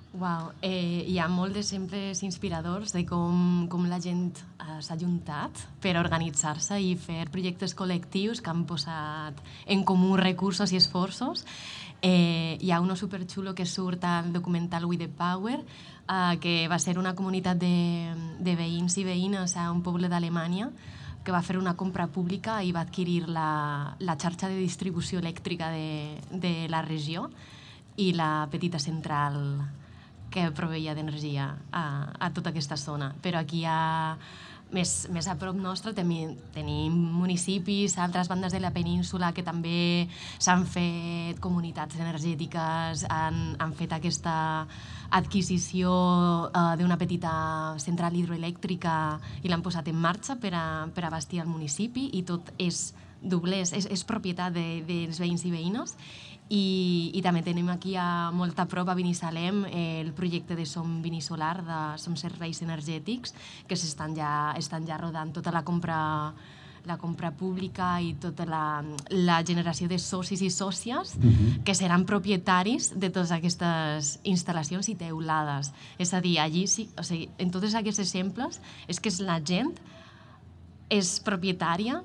Wow. 0.10 0.56
Eh, 0.66 1.06
hi 1.06 1.20
ha 1.22 1.28
molts 1.30 1.60
exemples 1.62 2.24
inspiradors 2.26 2.96
de 2.96 3.04
com, 3.06 3.68
com 3.70 3.84
la 3.86 4.00
gent 4.02 4.40
eh, 4.58 4.80
s'ha 4.82 4.98
juntat 4.98 5.62
per 5.84 5.94
organitzar-se 6.02 6.80
i 6.82 6.96
fer 6.98 7.28
projectes 7.30 7.76
col·lectius 7.78 8.42
que 8.42 8.50
han 8.50 8.64
posat 8.66 9.38
en 9.70 9.86
comú 9.86 10.16
recursos 10.18 10.74
i 10.74 10.82
esforços 10.82 11.46
Eh, 12.02 12.58
hi 12.62 12.72
ha 12.72 12.80
uno 12.80 12.96
superxulo 12.96 13.54
que 13.54 13.66
surt 13.66 14.04
al 14.08 14.32
documental 14.32 14.86
We 14.86 14.98
the 14.98 15.10
Power, 15.10 15.60
eh, 16.10 16.38
que 16.42 16.68
va 16.68 16.80
ser 16.80 16.98
una 16.98 17.16
comunitat 17.16 17.60
de, 17.62 18.14
de 18.40 18.56
veïns 18.58 18.98
i 18.98 19.06
veïnes 19.06 19.56
a 19.56 19.70
un 19.72 19.84
poble 19.86 20.10
d'Alemanya, 20.10 20.72
que 21.24 21.36
va 21.36 21.44
fer 21.44 21.60
una 21.60 21.76
compra 21.78 22.08
pública 22.08 22.62
i 22.64 22.72
va 22.74 22.82
adquirir 22.82 23.28
la, 23.30 23.96
la 24.00 24.16
xarxa 24.18 24.48
de 24.50 24.58
distribució 24.58 25.20
elèctrica 25.20 25.70
de, 25.70 26.18
de 26.32 26.54
la 26.72 26.82
regió 26.82 27.28
i 28.00 28.14
la 28.16 28.48
petita 28.50 28.80
central 28.80 29.36
que 30.32 30.48
proveïa 30.56 30.96
d'energia 30.96 31.50
a, 31.72 31.84
a 32.18 32.30
tota 32.34 32.54
aquesta 32.54 32.78
zona. 32.78 33.12
Però 33.22 33.42
aquí 33.42 33.64
hi 33.64 33.68
ha 33.68 34.16
més, 34.76 34.94
més 35.14 35.28
a 35.28 35.36
prop 35.40 35.58
nostre 35.58 35.94
tenim, 35.98 36.36
tenim 36.54 36.94
municipis, 37.20 37.98
altres 37.98 38.30
bandes 38.30 38.54
de 38.54 38.62
la 38.62 38.72
península 38.76 39.32
que 39.34 39.44
també 39.46 40.08
s'han 40.38 40.66
fet 40.70 41.42
comunitats 41.42 41.98
energètiques, 42.00 43.06
han, 43.10 43.42
han 43.60 43.76
fet 43.78 43.96
aquesta 43.98 44.36
adquisició 45.10 45.90
uh, 45.90 46.76
d'una 46.78 47.00
petita 47.02 47.34
central 47.82 48.18
hidroelèctrica 48.20 48.96
i 49.42 49.50
l'han 49.50 49.66
posat 49.66 49.90
en 49.90 49.98
marxa 49.98 50.38
per 50.42 50.54
a, 50.54 50.66
per 50.94 51.08
abastir 51.08 51.42
el 51.42 51.50
municipi 51.50 52.12
i 52.14 52.24
tot 52.28 52.54
és 52.62 52.92
doblers, 53.22 53.74
és, 53.74 53.86
és 53.86 54.04
propietat 54.08 54.54
de, 54.54 54.82
dels 54.88 55.20
veïns 55.20 55.46
i 55.46 55.52
veïnes 55.52 55.96
i, 56.50 57.12
i 57.14 57.22
també 57.22 57.44
tenim 57.46 57.70
aquí 57.70 57.94
a 58.00 58.32
molt 58.34 58.58
a 58.60 58.66
prop 58.70 58.90
a 58.90 58.96
Binissalem 58.98 59.66
eh, 59.70 60.02
el 60.02 60.14
projecte 60.18 60.58
de 60.58 60.66
Som 60.66 61.00
Vinisolar, 61.04 61.60
de 61.66 61.82
Som 62.02 62.16
Serveis 62.18 62.64
Energètics, 62.66 63.36
que 63.70 63.78
s'estan 63.78 64.16
ja, 64.18 64.56
estan 64.58 64.88
ja 64.90 64.98
rodant 64.98 65.34
tota 65.36 65.54
la 65.54 65.64
compra 65.64 66.00
la 66.88 66.96
compra 66.98 67.30
pública 67.36 68.00
i 68.02 68.14
tota 68.18 68.46
la, 68.48 68.82
la 69.12 69.42
generació 69.46 69.90
de 69.92 69.98
socis 70.00 70.42
i 70.42 70.50
sòcies 70.50 71.18
uh 71.18 71.22
-huh. 71.22 71.64
que 71.64 71.76
seran 71.76 72.06
propietaris 72.06 72.94
de 72.96 73.10
totes 73.10 73.32
aquestes 73.32 74.20
instal·lacions 74.24 74.90
i 74.90 74.96
teulades. 74.96 75.74
És 76.00 76.14
a 76.14 76.22
dir, 76.22 76.40
allí 76.40 76.68
sí, 76.68 76.90
o 76.98 77.04
sigui, 77.04 77.30
en 77.38 77.52
tots 77.52 77.76
aquests 77.76 78.00
exemples 78.00 78.62
és 78.88 79.00
que 79.00 79.12
la 79.20 79.42
gent 79.44 79.76
és 80.90 81.20
propietària 81.20 82.02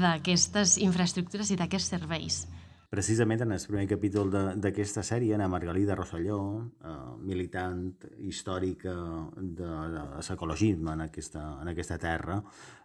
d'aquestes 0.00 0.78
infraestructures 0.82 1.50
i 1.50 1.58
d'aquests 1.60 1.94
serveis. 1.96 2.42
Precisament 2.88 3.42
en 3.44 3.52
el 3.52 3.64
primer 3.68 3.84
capítol 3.88 4.30
d'aquesta 4.32 5.02
sèrie, 5.04 5.34
Ana 5.36 5.48
Margalida 5.52 5.96
Rosselló, 5.96 6.38
eh, 6.80 6.92
militant 7.20 7.82
històrica 8.24 8.94
de, 9.36 9.72
de 9.92 10.04
l'ecologisme 10.16 10.94
en, 10.94 11.02
aquesta, 11.04 11.42
en 11.60 11.68
aquesta 11.68 11.98
terra, 12.00 12.38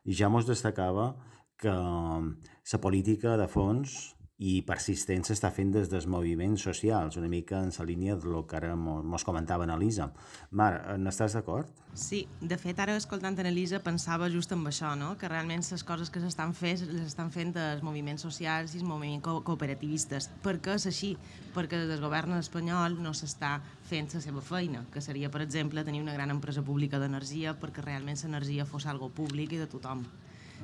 ja 0.04 0.28
mos 0.28 0.50
destacava 0.50 1.14
que 1.56 1.72
la 1.72 2.82
política 2.84 3.38
de 3.40 3.48
fons 3.48 3.96
i 4.44 4.58
persistent 4.68 5.24
s'està 5.24 5.50
fent 5.56 5.72
des 5.72 5.88
dels 5.92 6.06
moviments 6.10 6.66
socials, 6.68 7.16
una 7.20 7.30
mica 7.32 7.62
en 7.64 7.72
la 7.78 7.86
línia 7.88 8.18
del 8.20 8.42
que 8.48 8.58
ara 8.60 8.76
mos 8.76 9.24
comentava 9.24 9.64
Elisa. 9.64 10.10
Mar, 10.52 10.98
n'estàs 11.00 11.38
d'acord? 11.38 11.70
Sí, 11.96 12.24
de 12.42 12.58
fet, 12.58 12.80
ara 12.82 12.96
escoltant 12.98 13.38
en 13.40 13.48
Elisa 13.48 13.80
pensava 13.86 14.28
just 14.34 14.52
en 14.52 14.66
això, 14.68 14.96
no? 15.00 15.14
que 15.18 15.30
realment 15.30 15.64
les 15.72 15.84
coses 15.84 16.10
que 16.10 16.20
s'estan 16.20 16.54
fent 16.58 16.82
les 16.90 17.06
estan 17.06 17.32
fent 17.32 17.54
els 17.56 17.84
moviments 17.86 18.26
socials 18.26 18.74
i 18.74 18.82
els 18.82 18.88
moviments 18.88 19.24
co 19.24 19.38
cooperativistes. 19.46 20.30
Per 20.44 20.58
què 20.60 20.76
és 20.76 20.88
així? 20.90 21.14
Perquè 21.56 21.80
des 21.80 21.94
del 21.94 22.04
govern 22.04 22.36
espanyol 22.40 23.00
no 23.00 23.14
s'està 23.14 23.60
fent 23.88 24.12
la 24.14 24.22
seva 24.26 24.42
feina, 24.42 24.84
que 24.92 25.02
seria, 25.02 25.30
per 25.30 25.44
exemple, 25.46 25.86
tenir 25.86 26.02
una 26.02 26.18
gran 26.18 26.34
empresa 26.34 26.66
pública 26.66 27.00
d'energia 27.00 27.56
perquè 27.62 27.86
realment 27.86 28.20
l'energia 28.26 28.66
fos 28.66 28.90
algo 28.90 29.10
públic 29.10 29.54
i 29.54 29.62
de 29.64 29.70
tothom. 29.70 30.04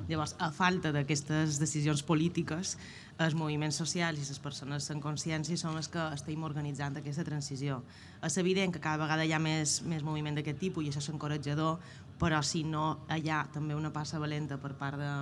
Llavors, 0.08 0.34
a 0.38 0.50
falta 0.54 0.92
d'aquestes 0.94 1.58
decisions 1.60 2.02
polítiques, 2.06 2.76
els 3.20 3.36
moviments 3.36 3.76
socials 3.76 4.18
i 4.18 4.24
les 4.24 4.40
persones 4.40 4.88
en 4.94 5.02
consciència 5.04 5.58
són 5.60 5.76
les 5.76 5.90
que 5.92 6.06
estem 6.16 6.42
organitzant 6.46 6.96
aquesta 6.96 7.26
transició. 7.26 7.82
És 8.24 8.38
evident 8.40 8.72
que 8.72 8.80
cada 8.80 9.02
vegada 9.02 9.26
hi 9.28 9.34
ha 9.36 9.42
més, 9.42 9.80
més 9.84 10.02
moviment 10.06 10.40
d'aquest 10.40 10.60
tipus 10.62 10.86
i 10.86 10.92
això 10.92 11.04
és 11.04 11.12
encoratjador, 11.12 11.78
però 12.20 12.40
si 12.44 12.64
no 12.64 13.04
hi 13.16 13.28
ha 13.28 13.44
també 13.52 13.76
una 13.76 13.92
passa 13.92 14.20
valenta 14.20 14.60
per 14.60 14.74
part 14.80 15.00
de, 15.00 15.14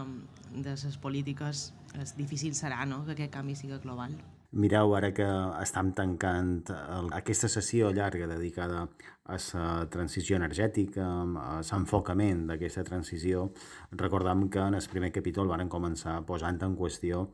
de 0.63 0.79
les 0.79 0.99
polítiques, 1.03 1.69
és 1.99 2.17
difícil 2.19 2.55
serà 2.55 2.85
no? 2.87 3.05
que 3.05 3.17
aquest 3.19 3.35
canvi 3.35 3.59
sigui 3.59 3.83
global. 3.83 4.15
Mireu, 4.51 4.95
ara 4.97 5.11
que 5.13 5.27
estem 5.61 5.91
tancant 5.93 6.71
aquesta 7.13 7.51
sessió 7.53 7.91
llarga 7.93 8.27
dedicada 8.31 8.87
a 9.29 9.37
la 9.37 9.85
transició 9.93 10.39
energètica, 10.39 11.05
a 11.05 11.59
l'enfocament 11.61 12.47
d'aquesta 12.49 12.85
transició, 12.85 13.51
recordam 13.93 14.49
que 14.49 14.63
en 14.65 14.79
el 14.79 14.89
primer 14.89 15.13
capítol 15.13 15.53
van 15.53 15.69
començar 15.69 16.23
posant 16.25 16.63
en 16.65 16.79
qüestió 16.81 17.27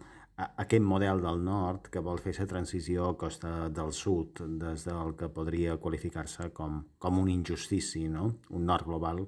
aquest 0.43 0.83
model 0.83 1.23
del 1.23 1.39
nord 1.47 1.87
que 1.87 2.03
vol 2.03 2.19
fer 2.19 2.35
la 2.41 2.49
transició 2.51 3.13
a 3.13 3.17
costa 3.17 3.69
del 3.71 3.93
sud, 3.93 4.43
des 4.59 4.85
del 4.85 5.15
que 5.15 5.31
podria 5.31 5.79
qualificar-se 5.79 6.51
com, 6.51 6.83
com 6.99 7.19
una 7.23 7.31
injustícia, 7.31 8.11
no? 8.11 8.41
un 8.51 8.67
nord 8.67 8.91
global 8.91 9.23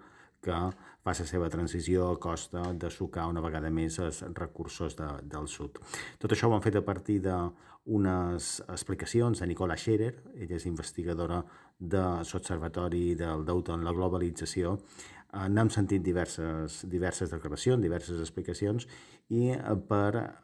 que 0.47 0.59
fa 1.07 1.15
la 1.15 1.27
seva 1.29 1.49
transició 1.51 2.11
a 2.13 2.21
costa 2.23 2.63
de 2.75 2.91
sucar 2.91 3.29
una 3.31 3.43
vegada 3.45 3.71
més 3.71 3.99
els 4.03 4.23
recursos 4.35 4.97
de, 4.99 5.09
del 5.23 5.47
sud. 5.51 5.79
Tot 6.23 6.33
això 6.35 6.51
ho 6.51 6.57
han 6.57 6.65
fet 6.65 6.79
a 6.79 6.85
partir 6.87 7.21
d'unes 7.25 8.49
explicacions 8.67 9.43
de 9.43 9.51
Nicola 9.51 9.77
Scherer, 9.79 10.15
ella 10.35 10.59
és 10.59 10.67
investigadora 10.67 11.43
de 11.79 12.07
l'Observatori 12.25 13.15
del 13.19 13.45
Deute 13.47 13.75
en 13.75 13.85
la 13.87 13.95
Globalització, 13.95 14.79
eh, 14.79 15.47
n'hem 15.53 15.71
sentit 15.71 16.03
diverses, 16.03 16.83
diverses 16.91 17.31
declaracions, 17.35 17.83
diverses 17.83 18.23
explicacions, 18.23 18.89
i 19.29 19.53
eh, 19.55 19.63
per 19.89 20.43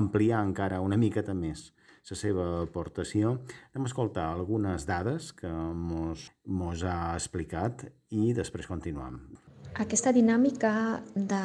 ampliar 0.00 0.44
encara 0.46 0.80
una 0.84 1.00
miqueta 1.00 1.34
més 1.34 1.70
la 2.08 2.16
seva 2.16 2.44
aportació, 2.64 3.36
hem 3.74 3.86
escoltar 3.86 4.30
algunes 4.32 4.86
dades 4.88 5.32
que 5.36 5.50
mos, 5.50 6.30
mos 6.46 6.82
ha 6.82 7.14
explicat 7.14 7.84
i 8.10 8.32
després 8.34 8.66
continuem. 8.70 9.20
Aquesta 9.78 10.10
dinàmica 10.12 10.72
de, 11.14 11.42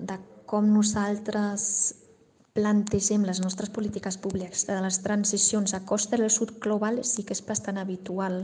de 0.00 0.16
com 0.50 0.66
nosaltres 0.72 1.64
plantegem 2.52 3.22
les 3.24 3.38
nostres 3.40 3.70
polítiques 3.72 4.18
públiques 4.20 4.66
de 4.68 4.74
les 4.84 4.98
transicions 5.00 5.72
a 5.72 5.80
costa 5.88 6.18
del 6.20 6.28
sud 6.30 6.58
global 6.60 6.98
sí 7.08 7.24
que 7.24 7.32
és 7.32 7.40
bastant 7.46 7.78
habitual. 7.80 8.42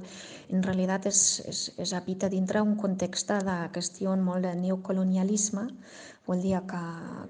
En 0.48 0.64
realitat 0.64 1.10
és, 1.10 1.20
és, 1.44 1.64
és 1.76 1.92
habita 1.92 2.30
dintre 2.32 2.62
un 2.64 2.76
context 2.80 3.34
de 3.44 3.58
qüestió 3.74 4.14
molt 4.16 4.48
de 4.48 4.54
neocolonialisme, 4.62 5.66
vol 6.28 6.40
dir 6.44 6.56
que, 6.70 6.82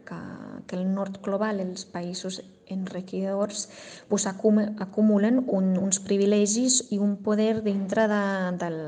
que, 0.06 0.20
que 0.66 0.78
el 0.78 0.86
nord 0.94 1.18
global, 1.24 1.58
els 1.64 1.84
països 1.90 2.38
enriquidors, 2.70 3.68
pues, 4.08 4.26
acumulen 4.26 5.44
un, 5.46 5.76
uns 5.78 6.00
privilegis 6.00 6.84
i 6.90 6.98
un 6.98 7.16
poder 7.22 7.62
dintre 7.64 8.08
de, 8.10 8.22
del, 8.60 8.78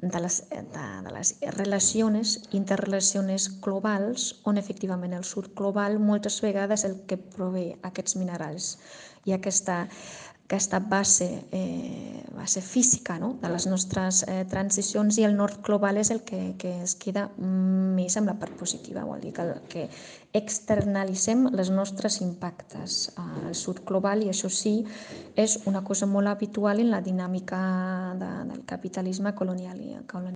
de 0.00 0.20
les, 0.20 0.40
de, 0.50 0.86
de 1.04 1.12
les 1.12 1.34
relacions, 1.56 2.38
interrelacions 2.56 3.50
globals, 3.60 4.30
on 4.44 4.58
efectivament 4.58 5.14
el 5.16 5.26
sud 5.28 5.52
global 5.56 5.98
moltes 6.00 6.40
vegades 6.44 6.86
el 6.88 7.00
que 7.06 7.20
prové 7.20 7.66
aquests 7.82 8.16
minerals 8.16 8.74
i 9.28 9.34
aquesta 9.36 9.84
aquesta 10.50 10.80
base, 10.80 11.46
eh, 11.52 12.24
base 12.34 12.60
física 12.60 13.20
no? 13.20 13.36
de 13.40 13.48
les 13.48 13.68
nostres 13.70 14.24
eh, 14.26 14.42
transicions 14.50 15.20
i 15.20 15.22
el 15.22 15.36
nord 15.38 15.60
global 15.62 16.00
és 16.00 16.10
el 16.10 16.24
que, 16.26 16.56
que 16.58 16.72
es 16.82 16.96
queda 16.98 17.28
més 17.38 18.16
amb 18.18 18.26
la 18.32 18.34
part 18.40 18.56
positiva, 18.58 19.04
vol 19.06 19.22
dir 19.22 19.30
que, 19.36 19.46
que 19.70 19.84
externalitzem 20.34 21.46
els 21.52 21.70
nostres 21.70 22.18
impactes 22.24 23.12
al 23.22 23.54
sud 23.54 23.84
global 23.86 24.24
i 24.26 24.32
això 24.32 24.50
sí 24.50 24.80
és 25.38 25.60
una 25.70 25.84
cosa 25.86 26.08
molt 26.10 26.32
habitual 26.32 26.82
en 26.82 26.90
la 26.90 27.00
dinàmica 27.02 27.60
de, 28.18 28.30
del 28.50 28.64
capitalisme 28.66 29.36
colonial. 29.38 29.78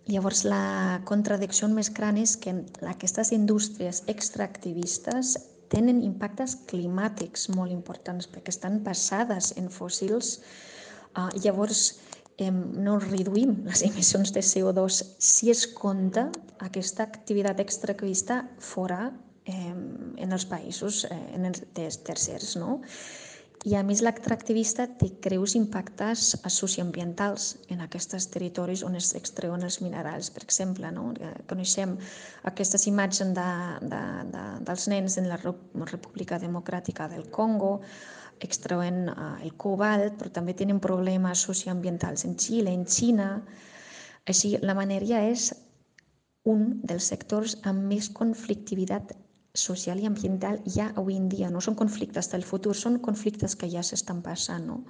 Llavors 0.06 0.44
la 0.46 1.00
contradicció 1.10 1.66
més 1.74 1.90
gran 1.90 2.22
és 2.22 2.36
que 2.38 2.54
aquestes 2.86 3.34
indústries 3.34 4.04
extractivistes 4.06 5.34
tenen 5.74 6.00
impactes 6.06 6.54
climàtics 6.70 7.48
molt 7.54 7.74
importants 7.74 8.30
perquè 8.30 8.54
estan 8.54 8.80
basades 8.86 9.52
en 9.58 9.66
fòssils. 9.74 10.38
Uh, 11.14 11.30
llavors, 11.42 11.88
eh, 12.38 12.50
no 12.50 12.98
reduïm 13.02 13.60
les 13.66 13.82
emissions 13.86 14.32
de 14.34 14.42
CO2 14.42 15.02
si 15.18 15.50
es 15.52 15.66
compta 15.66 16.28
aquesta 16.66 17.06
activitat 17.06 17.60
extractivista 17.62 18.40
fora 18.58 19.12
eh, 19.44 19.74
en 20.24 20.32
els 20.32 20.46
països 20.50 21.04
eh, 21.10 21.20
en 21.36 21.46
els 21.50 21.62
tercers. 22.06 22.56
No? 22.60 22.80
I 23.64 23.78
a 23.78 23.80
més 23.80 24.02
l'extractivista 24.04 24.84
té 25.00 25.06
greus 25.24 25.54
impactes 25.56 26.34
socioambientals 26.52 27.46
en 27.72 27.80
aquests 27.80 28.26
territoris 28.34 28.82
on 28.84 28.98
es 28.98 29.14
extreuen 29.16 29.64
els 29.64 29.78
minerals. 29.80 30.28
Per 30.34 30.42
exemple, 30.44 30.90
no? 30.92 31.06
coneixem 31.48 31.94
aquestes 32.50 32.84
imatges 32.90 33.32
de, 33.38 33.46
de, 33.94 34.02
de, 34.34 34.44
dels 34.68 34.84
nens 34.92 35.16
en 35.16 35.30
la 35.32 35.40
República 35.40 36.36
Democràtica 36.42 37.08
del 37.08 37.30
Congo, 37.32 37.78
extreuen 38.44 39.08
uh, 39.08 39.32
el 39.40 39.56
cobalt, 39.56 40.18
però 40.20 40.28
també 40.34 40.52
tenen 40.52 40.82
problemes 40.84 41.48
socioambientals 41.48 42.28
en 42.28 42.36
Xile, 42.36 42.74
en 42.74 42.84
Xina. 42.84 43.30
Així, 44.28 44.58
la 44.60 44.76
mineria 44.76 45.24
és 45.30 45.54
un 46.44 46.82
dels 46.84 47.08
sectors 47.08 47.56
amb 47.64 47.88
més 47.88 48.12
conflictivitat 48.12 49.16
social 49.54 50.00
i 50.02 50.06
ambiental 50.06 50.60
ja 50.66 50.90
avui 50.96 51.16
en 51.16 51.28
dia. 51.30 51.50
No 51.50 51.62
són 51.62 51.78
conflictes 51.78 52.30
del 52.32 52.44
futur, 52.44 52.74
són 52.76 52.98
conflictes 53.00 53.54
que 53.56 53.70
ja 53.70 53.82
s'estan 53.86 54.22
passant. 54.22 54.66
No? 54.66 54.82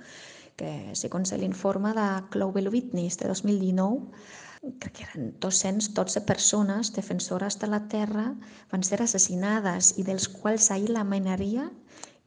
Que 0.56 0.96
segons 0.96 1.34
l'informe 1.36 1.92
de 1.94 2.08
Global 2.32 2.70
Witness 2.72 3.20
de 3.20 3.28
2019, 3.28 4.08
crec 4.80 4.96
que 4.96 5.06
eren 5.10 5.32
212 5.44 6.24
persones 6.24 6.92
defensores 6.96 7.58
de 7.60 7.68
la 7.68 7.82
terra 7.92 8.30
van 8.72 8.82
ser 8.82 9.02
assassinades 9.02 9.92
i 10.00 10.04
dels 10.08 10.28
quals 10.32 10.70
ahir 10.72 10.90
la 10.90 11.04
mineria 11.04 11.68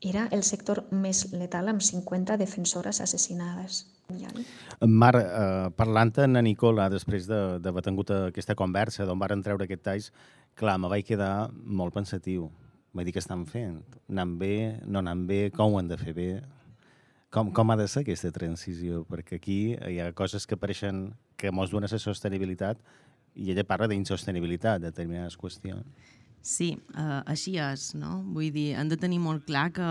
era 0.05 0.27
el 0.31 0.43
sector 0.45 0.83
més 0.93 1.23
letal 1.33 1.71
amb 1.71 1.81
50 1.81 2.37
defensores 2.37 3.01
assassinades. 3.01 3.87
Mar, 4.85 5.15
eh, 5.17 5.69
parlant 5.75 6.13
amb 6.21 6.43
Nicola 6.45 6.85
després 6.93 7.25
de, 7.27 7.57
de 7.59 7.73
tingut 7.83 8.13
aquesta 8.13 8.55
conversa 8.55 9.05
d'on 9.05 9.19
varen 9.19 9.41
treure 9.43 9.65
aquest 9.65 9.83
talls, 9.83 10.11
clar, 10.57 10.77
me 10.81 10.89
vaig 10.91 11.05
quedar 11.05 11.49
molt 11.53 11.95
pensatiu. 11.95 12.49
Vaig 12.97 13.07
dir 13.07 13.13
que 13.15 13.21
estan 13.21 13.45
fent. 13.45 13.81
Anant 14.09 14.37
bé, 14.41 14.79
no 14.85 15.03
anant 15.03 15.25
bé, 15.29 15.47
com 15.53 15.73
ho 15.73 15.79
han 15.79 15.89
de 15.91 15.97
fer 16.01 16.15
bé? 16.17 16.29
Com, 17.33 17.51
com 17.53 17.71
ha 17.71 17.77
de 17.77 17.85
ser 17.91 18.01
aquesta 18.05 18.31
transició? 18.33 19.03
Perquè 19.09 19.37
aquí 19.37 19.59
hi 19.75 19.99
ha 20.01 20.13
coses 20.17 20.47
que 20.47 20.57
apareixen 20.57 21.11
que 21.37 21.51
mos 21.53 21.73
donen 21.73 21.91
la 21.91 21.99
sostenibilitat 22.01 22.81
i 23.37 23.51
ella 23.53 23.67
parla 23.67 23.89
d'insostenibilitat 23.91 24.81
de 24.81 24.89
determinades 24.89 25.37
qüestions. 25.37 25.85
Sí, 26.47 26.69
uh, 26.95 27.25
així 27.27 27.57
és, 27.59 27.89
no? 27.99 28.21
Vull 28.31 28.53
dir, 28.55 28.69
hem 28.79 28.87
de 28.87 28.95
tenir 28.99 29.17
molt 29.19 29.43
clar 29.49 29.65
que, 29.75 29.87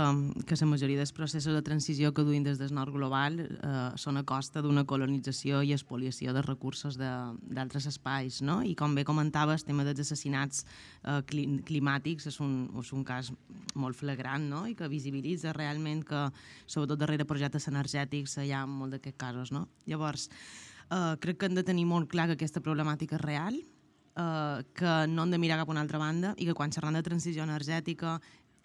que 0.49 0.57
la 0.57 0.69
majoria 0.71 1.03
dels 1.03 1.13
processos 1.13 1.53
de 1.53 1.61
transició 1.61 2.15
que 2.17 2.25
duim 2.25 2.47
des 2.47 2.57
del 2.57 2.73
nord 2.73 2.95
global 2.95 3.37
uh, 3.43 3.91
són 4.01 4.17
a 4.17 4.23
costa 4.25 4.63
d'una 4.65 4.87
colonització 4.89 5.61
i 5.61 5.75
expoliació 5.77 6.33
de 6.33 6.45
recursos 6.47 6.97
d'altres 6.97 7.91
espais, 7.93 8.41
no? 8.41 8.63
I 8.65 8.73
com 8.79 8.97
bé 8.97 9.05
comentaves, 9.05 9.67
el 9.67 9.69
tema 9.69 9.85
dels 9.85 10.01
assassinats 10.07 10.65
uh, 11.05 11.21
climàtics 11.29 12.31
és 12.33 12.41
un, 12.41 12.57
és 12.81 12.95
un 12.97 13.05
cas 13.05 13.35
molt 13.75 14.01
flagrant, 14.01 14.49
no? 14.49 14.65
I 14.71 14.79
que 14.79 14.89
visibilitza 14.89 15.53
realment 15.53 16.07
que, 16.09 16.25
sobretot 16.65 17.05
darrere 17.05 17.29
projectes 17.29 17.69
energètics, 17.69 18.39
hi 18.41 18.55
ha 18.57 18.65
molt 18.65 18.97
d'aquests 18.97 19.21
casos, 19.21 19.53
no? 19.53 19.67
Llavors, 19.85 20.31
uh, 20.89 21.19
crec 21.21 21.43
que 21.43 21.51
hem 21.51 21.61
de 21.61 21.69
tenir 21.69 21.85
molt 21.85 22.09
clar 22.09 22.31
que 22.31 22.41
aquesta 22.41 22.65
problemàtica 22.65 23.21
és 23.21 23.27
real, 23.29 23.61
eh, 24.17 24.65
que 24.75 24.97
no 25.09 25.23
hem 25.23 25.31
de 25.31 25.39
mirar 25.39 25.61
cap 25.61 25.69
a 25.69 25.77
una 25.77 25.85
altra 25.85 26.01
banda 26.03 26.35
i 26.37 26.49
que 26.49 26.55
quan 26.55 26.73
xerram 26.73 26.97
de 26.97 27.05
transició 27.07 27.45
energètica 27.45 28.19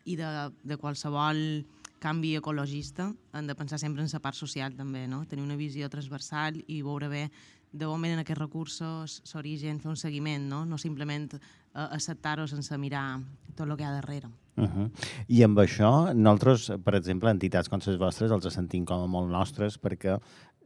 i 0.06 0.18
de, 0.18 0.50
de 0.64 0.78
qualsevol 0.78 1.66
canvi 2.02 2.36
ecologista 2.40 3.12
hem 3.38 3.48
de 3.48 3.56
pensar 3.56 3.78
sempre 3.80 4.02
en 4.02 4.10
la 4.12 4.20
part 4.20 4.36
social 4.36 4.74
també, 4.74 5.08
no? 5.08 5.26
tenir 5.26 5.44
una 5.46 5.60
visió 5.60 5.90
transversal 5.90 6.58
i 6.68 6.82
veure 6.82 7.10
bé 7.10 7.26
d'on 7.72 8.02
venen 8.02 8.20
aquests 8.20 8.42
recursos, 8.42 9.22
l'origen, 9.34 9.80
fer 9.80 9.92
un 9.94 10.00
seguiment, 10.00 10.44
no, 10.50 10.66
no 10.68 10.78
simplement 10.78 11.30
eh, 11.32 11.40
acceptar-ho 11.88 12.48
sense 12.48 12.78
mirar 12.78 13.22
tot 13.56 13.68
el 13.68 13.78
que 13.78 13.86
hi 13.86 13.88
ha 13.88 13.94
darrere. 13.96 14.28
Uh 14.58 14.68
-huh. 14.68 14.90
I 15.28 15.44
amb 15.44 15.58
això, 15.58 16.14
nosaltres, 16.14 16.72
per 16.84 16.96
exemple, 16.96 17.30
entitats 17.30 17.70
com 17.70 17.80
les 17.86 17.98
vostres, 17.98 18.32
els 18.32 18.54
sentim 18.54 18.86
com 18.86 19.02
a 19.02 19.08
molt 19.08 19.30
nostres 19.30 19.80
perquè 19.80 20.20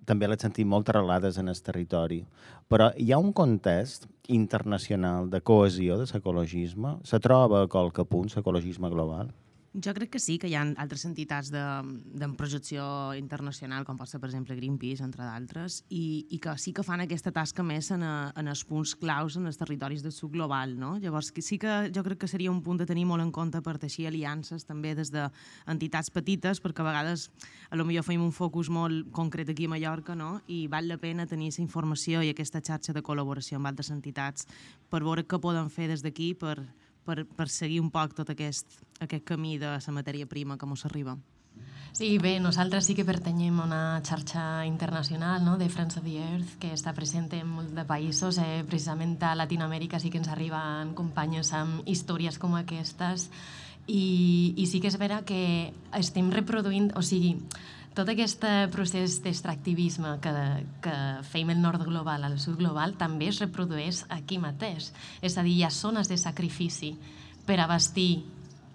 també 0.05 0.29
les 0.29 0.41
sentim 0.41 0.69
molt 0.71 0.89
arrelades 0.89 1.39
en 1.41 1.49
el 1.51 1.61
territori. 1.69 2.21
Però 2.69 2.91
hi 2.97 3.11
ha 3.11 3.21
un 3.21 3.33
context 3.33 4.07
internacional 4.27 5.29
de 5.29 5.41
cohesió 5.41 5.97
de 5.99 6.07
l'ecologisme? 6.11 6.97
Se 7.03 7.19
troba 7.19 7.63
a 7.63 7.67
qualque 7.67 8.05
punt 8.05 8.31
l'ecologisme 8.35 8.89
global? 8.89 9.33
Jo 9.75 9.91
crec 9.91 10.13
que 10.13 10.19
sí, 10.23 10.37
que 10.39 10.47
hi 10.47 10.53
ha 10.55 10.61
altres 10.79 11.03
entitats 11.03 11.49
de, 11.51 11.61
de 12.15 12.27
projecció 12.39 12.85
internacional, 13.17 13.83
com 13.83 13.97
pot 13.99 14.07
ser, 14.07 14.21
per 14.23 14.29
exemple, 14.29 14.55
Greenpeace, 14.55 15.03
entre 15.03 15.25
d'altres, 15.27 15.81
i, 15.91 16.23
i 16.31 16.39
que 16.39 16.53
sí 16.61 16.71
que 16.71 16.85
fan 16.85 17.03
aquesta 17.03 17.33
tasca 17.35 17.63
més 17.65 17.89
en, 17.91 18.05
a, 18.07 18.29
en 18.39 18.47
els 18.47 18.61
punts 18.69 18.93
claus 19.01 19.35
en 19.35 19.49
els 19.49 19.59
territoris 19.59 20.05
del 20.05 20.13
sud 20.15 20.31
global. 20.37 20.77
No? 20.79 20.93
Llavors, 21.03 21.33
que 21.35 21.43
sí 21.43 21.57
que 21.59 21.89
jo 21.91 22.05
crec 22.07 22.21
que 22.23 22.29
seria 22.31 22.53
un 22.53 22.61
punt 22.63 22.79
a 22.85 22.87
tenir 22.87 23.03
molt 23.09 23.25
en 23.25 23.33
compte 23.35 23.59
per 23.65 23.75
teixir 23.81 24.07
aliances 24.07 24.63
també 24.63 24.93
des 24.95 25.11
d'entitats 25.11 26.07
de 26.07 26.15
petites, 26.21 26.63
perquè 26.63 26.85
a 26.85 26.87
vegades 26.87 27.27
a 27.69 27.75
lo 27.75 27.83
millor 27.83 28.07
fem 28.07 28.23
un 28.23 28.31
focus 28.31 28.71
molt 28.71 29.11
concret 29.11 29.51
aquí 29.51 29.67
a 29.67 29.73
Mallorca 29.75 30.15
no? 30.15 30.39
i 30.47 30.65
val 30.71 30.87
la 30.87 31.01
pena 31.01 31.27
tenir 31.27 31.49
aquesta 31.49 31.65
informació 31.65 32.23
i 32.23 32.31
aquesta 32.31 32.63
xarxa 32.63 32.95
de 32.95 33.03
col·laboració 33.03 33.59
amb 33.59 33.73
altres 33.73 33.91
entitats 33.91 34.47
per 34.89 35.03
veure 35.03 35.27
què 35.27 35.41
poden 35.41 35.67
fer 35.73 35.89
des 35.91 36.05
d'aquí 36.05 36.31
per, 36.39 36.61
per, 37.05 37.23
per 37.25 37.47
seguir 37.49 37.79
un 37.83 37.91
poc 37.93 38.17
tot 38.17 38.29
aquest, 38.33 38.79
aquest 38.99 39.23
camí 39.23 39.57
de 39.61 39.77
la 39.77 39.95
matèria 39.95 40.27
prima 40.27 40.57
que 40.57 40.67
ens 40.67 40.85
arriba. 40.85 41.17
Sí, 41.95 42.17
bé, 42.19 42.41
nosaltres 42.43 42.89
sí 42.89 42.93
que 42.95 43.05
pertanyem 43.07 43.61
a 43.61 43.63
una 43.63 43.83
xarxa 44.03 44.65
internacional 44.67 45.45
no? 45.45 45.53
de 45.57 45.69
Friends 45.71 45.95
of 45.95 46.03
the 46.03 46.17
Earth 46.19 46.57
que 46.59 46.73
està 46.75 46.91
present 46.91 47.29
en 47.37 47.47
molts 47.47 47.71
de 47.71 47.85
països. 47.87 48.35
Eh, 48.43 48.65
precisament 48.67 49.15
a 49.23 49.31
Latinoamèrica 49.39 50.01
sí 50.03 50.11
que 50.11 50.19
ens 50.19 50.27
arriben 50.27 50.91
companyes 50.97 51.53
amb 51.55 51.87
històries 51.87 52.35
com 52.41 52.57
aquestes 52.59 53.29
i, 53.87 54.53
i 54.57 54.65
sí 54.67 54.81
que 54.83 54.91
és 54.91 54.99
vera 54.99 55.21
que 55.23 55.71
estem 55.95 56.33
reproduint, 56.35 56.91
o 56.99 57.05
sigui, 57.05 57.37
tot 57.95 58.09
aquest 58.11 58.43
procés 58.73 59.19
d'extractivisme 59.23 60.17
que, 60.23 60.31
que 60.83 60.95
feim 61.31 61.53
el 61.53 61.61
nord 61.63 61.85
global 61.87 62.27
al 62.27 62.37
sud 62.43 62.59
global 62.59 62.97
també 62.99 63.29
es 63.31 63.39
reprodueix 63.39 64.03
aquí 64.11 64.37
mateix. 64.41 64.91
És 65.23 65.37
a 65.37 65.45
dir, 65.45 65.55
hi 65.55 65.63
ha 65.63 65.71
zones 65.71 66.11
de 66.11 66.19
sacrifici 66.19 66.93
per 67.47 67.61
abastir 67.63 68.25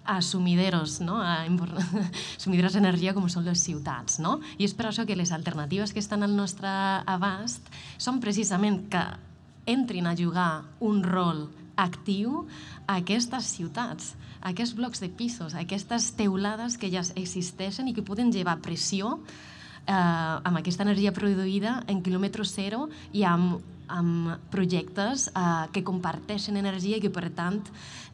a 0.04 0.22
sumideros, 0.22 1.00
no? 1.04 1.20
a 1.20 1.44
sumideros 2.42 2.74
d'energia 2.74 3.12
com 3.14 3.28
són 3.28 3.44
les 3.44 3.62
ciutats. 3.62 4.18
No? 4.24 4.38
I 4.58 4.64
és 4.66 4.74
per 4.74 4.88
això 4.88 5.04
que 5.06 5.18
les 5.18 5.32
alternatives 5.36 5.92
que 5.92 6.00
estan 6.00 6.24
al 6.24 6.34
nostre 6.36 6.70
abast 7.04 7.68
són 8.00 8.22
precisament 8.24 8.86
que 8.90 9.04
entrin 9.70 10.08
a 10.08 10.16
jugar 10.16 10.64
un 10.80 11.04
rol 11.04 11.48
actiu 11.76 12.46
a 12.86 12.98
aquestes 13.00 13.52
ciutats, 13.56 14.14
aquests 14.40 14.74
blocs 14.76 15.02
de 15.02 15.10
pisos, 15.12 15.54
aquestes 15.54 16.10
teulades 16.16 16.78
que 16.80 16.90
ja 16.92 17.02
existeixen 17.14 17.88
i 17.88 17.94
que 17.94 18.04
poden 18.06 18.32
llevar 18.32 18.60
pressió 18.64 19.18
eh, 19.86 19.92
amb 19.92 20.56
aquesta 20.60 20.86
energia 20.86 21.12
produïda 21.16 21.80
en 21.88 22.02
quilòmetre 22.04 22.46
zero 22.48 22.88
i 23.12 23.24
amb, 23.28 23.60
amb 23.90 24.36
projectes 24.52 25.28
eh, 25.30 25.66
que 25.74 25.84
comparteixen 25.86 26.58
energia 26.60 26.98
i 26.98 27.02
que, 27.02 27.10
per 27.12 27.28
tant, 27.36 27.60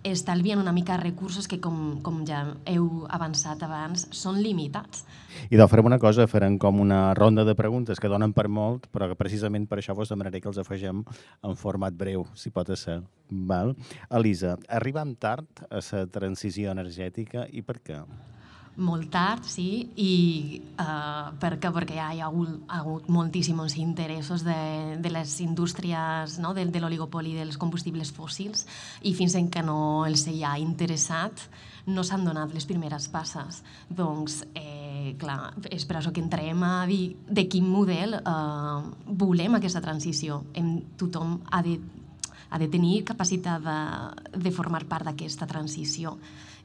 estalvien 0.06 0.60
una 0.60 0.72
mica 0.72 0.96
recursos 1.00 1.48
que, 1.48 1.58
com, 1.62 1.98
com 2.02 2.22
ja 2.28 2.42
heu 2.68 3.06
avançat 3.12 3.62
abans, 3.66 4.06
són 4.14 4.40
limitats. 4.42 5.04
I 5.50 5.58
doncs 5.58 5.72
farem 5.72 5.90
una 5.90 6.00
cosa, 6.02 6.28
farem 6.30 6.58
com 6.62 6.80
una 6.80 7.14
ronda 7.18 7.44
de 7.44 7.56
preguntes 7.58 8.00
que 8.00 8.10
donen 8.12 8.32
per 8.36 8.48
molt, 8.48 8.86
però 8.92 9.10
que 9.10 9.18
precisament 9.18 9.66
per 9.68 9.80
això 9.80 9.96
vos 9.96 10.12
demanaré 10.12 10.40
que 10.40 10.50
els 10.50 10.62
afegem 10.62 11.02
en 11.42 11.58
format 11.58 11.94
breu, 11.94 12.26
si 12.34 12.50
pot 12.54 12.70
ser. 12.76 13.00
Val? 13.30 13.74
Elisa, 14.10 14.56
arribam 14.68 15.16
tard 15.18 15.66
a 15.70 15.82
la 15.82 16.06
transició 16.12 16.70
energètica 16.70 17.46
i 17.50 17.62
per 17.62 17.80
què? 17.82 18.00
Molt 18.76 19.08
tard, 19.12 19.44
sí, 19.48 19.88
i 19.96 20.10
uh, 20.76 21.32
per 21.40 21.54
què? 21.60 21.70
Perquè 21.72 21.96
ja 21.96 22.10
hi 22.12 22.20
ha 22.20 22.28
hagut, 22.28 22.50
ha 22.68 22.82
hagut 22.82 23.08
moltíssims 23.12 23.76
interessos 23.80 24.44
de, 24.44 24.98
de 25.00 25.12
les 25.12 25.38
indústries, 25.40 26.36
no? 26.42 26.52
de, 26.56 26.66
de 26.68 26.82
l'oligopoli 26.82 27.32
dels 27.38 27.56
combustibles 27.56 28.12
fòssils, 28.12 28.66
i 29.08 29.14
fins 29.16 29.36
en 29.40 29.48
que 29.52 29.64
no 29.64 30.04
els 30.06 30.26
hi 30.28 30.42
ha 30.44 30.58
interessat 30.60 31.48
no 31.86 32.02
s'han 32.02 32.24
donat 32.26 32.52
les 32.52 32.66
primeres 32.66 33.06
passes. 33.08 33.62
Doncs, 33.88 34.40
eh, 34.58 35.14
clar, 35.20 35.54
és 35.70 35.86
per 35.86 36.00
això 36.00 36.12
que 36.12 36.20
entrem 36.20 36.64
a 36.66 36.84
dir 36.88 37.16
de 37.28 37.46
quin 37.48 37.68
model 37.70 38.18
eh, 38.18 38.80
volem 39.06 39.56
aquesta 39.56 39.80
transició. 39.80 40.42
Hem, 40.52 40.80
tothom 40.98 41.38
ha 41.50 41.62
de, 41.62 41.78
ha 42.50 42.58
de 42.58 42.68
tenir 42.68 43.04
capacitat 43.06 43.62
de, 43.62 43.78
de 44.42 44.52
formar 44.52 44.84
part 44.90 45.06
d'aquesta 45.06 45.46
transició 45.46 46.18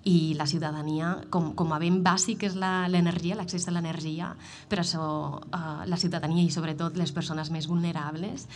i 0.03 0.33
la 0.33 0.47
ciutadania, 0.49 1.11
com, 1.29 1.51
com 1.57 1.73
a 1.75 1.79
ben 1.81 1.99
bàsic 2.03 2.47
és 2.47 2.55
l'energia, 2.57 3.35
l'accés 3.37 3.67
a 3.69 3.73
l'energia, 3.75 4.31
per 4.69 4.79
això 4.81 5.03
uh, 5.37 5.83
la 5.85 5.99
ciutadania 6.01 6.41
i 6.41 6.53
sobretot 6.53 6.97
les 6.97 7.13
persones 7.13 7.51
més 7.53 7.67
vulnerables, 7.69 8.47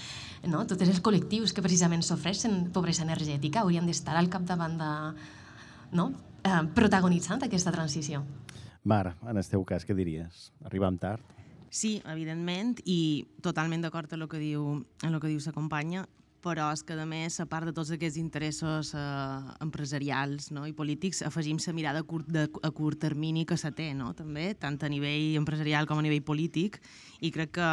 no? 0.50 0.64
tots 0.66 0.88
els 0.88 1.02
col·lectius 1.06 1.54
que 1.54 1.66
precisament 1.66 2.02
sofreixen 2.06 2.72
pobresa 2.74 3.06
energètica 3.06 3.62
haurien 3.62 3.86
d'estar 3.86 4.18
al 4.18 4.32
capdavant 4.34 4.80
de, 4.82 4.92
no? 5.94 6.10
uh, 6.10 6.64
protagonitzant 6.74 7.46
aquesta 7.46 7.74
transició. 7.76 8.24
Mar, 8.86 9.16
en 9.26 9.38
el 9.38 9.46
teu 9.50 9.64
cas, 9.66 9.86
què 9.86 9.94
diries? 9.98 10.50
Arribam 10.66 10.98
tard? 11.02 11.22
Sí, 11.70 11.98
evidentment, 12.10 12.78
i 12.90 13.26
totalment 13.44 13.82
d'acord 13.84 14.14
amb 14.14 14.26
el 14.26 14.30
que 14.32 14.42
diu, 14.42 14.68
amb 15.04 15.12
el 15.12 15.22
que 15.22 15.30
diu 15.30 15.42
sa 15.44 15.54
companya 15.54 16.06
però 16.46 16.68
és 16.76 16.84
que, 16.86 16.94
a 16.94 17.08
més, 17.10 17.40
a 17.42 17.48
part 17.50 17.66
de 17.66 17.74
tots 17.74 17.90
aquests 17.96 18.20
interessos 18.22 18.92
eh, 18.94 19.56
empresarials 19.66 20.52
no, 20.54 20.68
i 20.70 20.74
polítics, 20.78 21.24
afegim 21.26 21.58
la 21.66 21.74
mirada 21.74 22.04
a 22.04 22.06
curt, 22.06 22.30
de, 22.30 22.46
a 22.46 22.72
curt 22.72 23.02
termini 23.02 23.46
que 23.50 23.58
se 23.58 23.72
té, 23.74 23.94
no? 23.98 24.14
també, 24.14 24.52
tant 24.54 24.78
a 24.86 24.90
nivell 24.92 25.40
empresarial 25.42 25.90
com 25.90 26.00
a 26.00 26.06
nivell 26.06 26.22
polític, 26.24 26.78
i 27.22 27.32
crec 27.34 27.56
que 27.58 27.70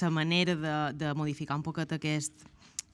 la 0.00 0.10
manera 0.10 0.54
de, 0.54 0.76
de 0.98 1.14
modificar 1.18 1.58
un 1.58 1.66
poquet 1.66 1.96
aquest, 1.98 2.46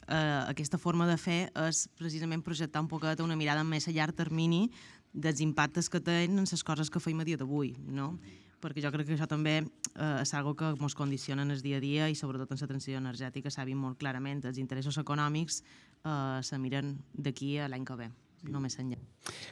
eh, 0.08 0.40
aquesta 0.48 0.80
forma 0.80 1.06
de 1.10 1.18
fer 1.20 1.40
és 1.68 1.86
precisament 2.00 2.42
projectar 2.42 2.80
un 2.80 2.88
poquet 2.88 3.20
una 3.20 3.36
mirada 3.36 3.64
més 3.64 3.88
a 3.88 3.94
llarg 3.94 4.16
termini 4.16 4.68
dels 5.12 5.40
impactes 5.44 5.90
que 5.90 6.00
tenen 6.00 6.46
les 6.46 6.64
coses 6.64 6.90
que 6.90 7.02
feim 7.02 7.20
a 7.20 7.26
dia 7.26 7.36
d'avui. 7.36 7.74
No? 7.86 8.14
Perquè 8.62 8.84
jo 8.84 8.92
crec 8.94 9.08
que 9.08 9.16
això 9.16 9.28
també 9.30 9.58
eh, 9.60 10.22
és 10.22 10.34
algo 10.34 10.54
que 10.56 10.72
ens 10.72 10.96
condiciona 10.96 11.42
en 11.42 11.50
el 11.50 11.62
dia 11.64 11.78
a 11.78 11.84
dia 11.84 12.08
i 12.08 12.16
sobretot 12.18 12.52
en 12.52 12.60
la 12.60 12.70
transició 12.70 12.98
energètica 12.98 13.50
s'ha 13.50 13.66
vist 13.68 13.80
molt 13.80 13.98
clarament. 13.98 14.44
Els 14.44 14.58
interessos 14.58 14.98
econòmics 14.98 15.62
eh, 16.04 16.40
se 16.42 16.58
miren 16.58 16.98
d'aquí 17.12 17.56
a 17.58 17.68
l'any 17.68 17.84
que 17.84 17.96
ve 17.96 18.10
no 18.48 18.60
més 18.62 18.78
enllà. 18.80 18.98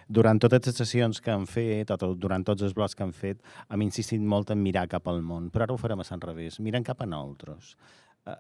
Durant 0.09 0.39
totes 0.41 0.65
les 0.65 0.79
sessions 0.81 1.21
que 1.21 1.33
han 1.33 1.47
fet, 1.51 1.91
o 1.93 2.13
durant 2.17 2.45
tots 2.45 2.65
els 2.65 2.75
blocs 2.77 2.97
que 2.97 3.05
han 3.05 3.13
fet, 3.13 3.43
hem 3.69 3.85
insistit 3.85 4.21
molt 4.21 4.53
en 4.55 4.63
mirar 4.63 4.87
cap 4.89 5.09
al 5.13 5.21
món, 5.23 5.51
però 5.53 5.67
ara 5.67 5.77
ho 5.77 5.81
farem 5.81 6.01
a 6.01 6.09
Sant 6.09 6.23
Revés, 6.25 6.61
mirant 6.65 6.87
cap 6.87 7.03
a 7.03 7.09
nosaltres. 7.09 7.77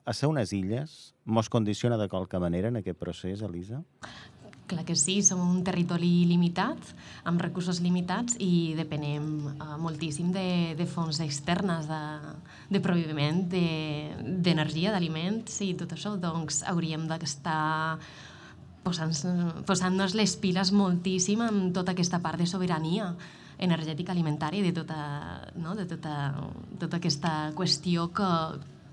a 0.04 0.12
ser 0.12 0.28
unes 0.28 0.50
illes 0.52 1.14
mos 1.24 1.48
condiciona 1.48 1.96
de 1.96 2.08
qualque 2.12 2.38
manera 2.38 2.68
en 2.68 2.76
aquest 2.76 2.98
procés, 2.98 3.40
Elisa? 3.40 3.78
Clar 4.68 4.84
que 4.84 4.94
sí, 5.00 5.22
som 5.24 5.40
un 5.40 5.62
territori 5.64 6.26
limitat, 6.28 6.90
amb 7.24 7.40
recursos 7.40 7.80
limitats 7.80 8.36
i 8.44 8.74
depenem 8.76 9.28
uh, 9.54 9.76
moltíssim 9.80 10.28
de, 10.34 10.74
de 10.76 10.86
fonts 10.86 11.22
externes 11.24 11.88
de, 11.88 12.00
de 12.68 12.82
proviment 12.84 13.40
d'energia, 13.48 14.90
de, 14.90 14.94
d'aliments 14.98 15.62
i 15.64 15.72
tot 15.78 15.96
això. 15.96 16.18
Doncs 16.20 16.60
hauríem 16.68 17.08
d'estar 17.08 17.96
posant-nos 18.84 19.64
posant 19.68 19.98
les 20.14 20.36
piles 20.40 20.72
moltíssim 20.72 21.42
amb 21.44 21.72
tota 21.76 21.96
aquesta 21.96 22.20
part 22.24 22.40
de 22.40 22.46
sobirania 22.46 23.12
energètica 23.58 24.12
alimentària 24.12 24.62
de 24.62 24.72
tota, 24.72 24.98
no? 25.58 25.74
de 25.74 25.86
tota, 25.90 26.14
tota 26.78 27.00
aquesta 27.00 27.52
qüestió 27.58 28.08
que, 28.14 28.28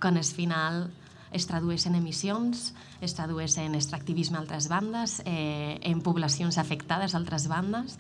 que 0.02 0.08
en 0.08 0.18
el 0.18 0.26
final 0.26 0.88
es 1.32 1.48
tradueix 1.50 1.86
en 1.88 1.96
emissions, 1.96 2.74
es 3.02 3.16
tradueix 3.18 3.58
en 3.62 3.76
extractivisme 3.76 4.38
a 4.38 4.42
altres 4.44 4.70
bandes, 4.72 5.22
eh, 5.26 5.80
en 5.82 6.02
poblacions 6.02 6.58
afectades 6.58 7.14
a 7.14 7.18
altres 7.18 7.48
bandes. 7.48 7.98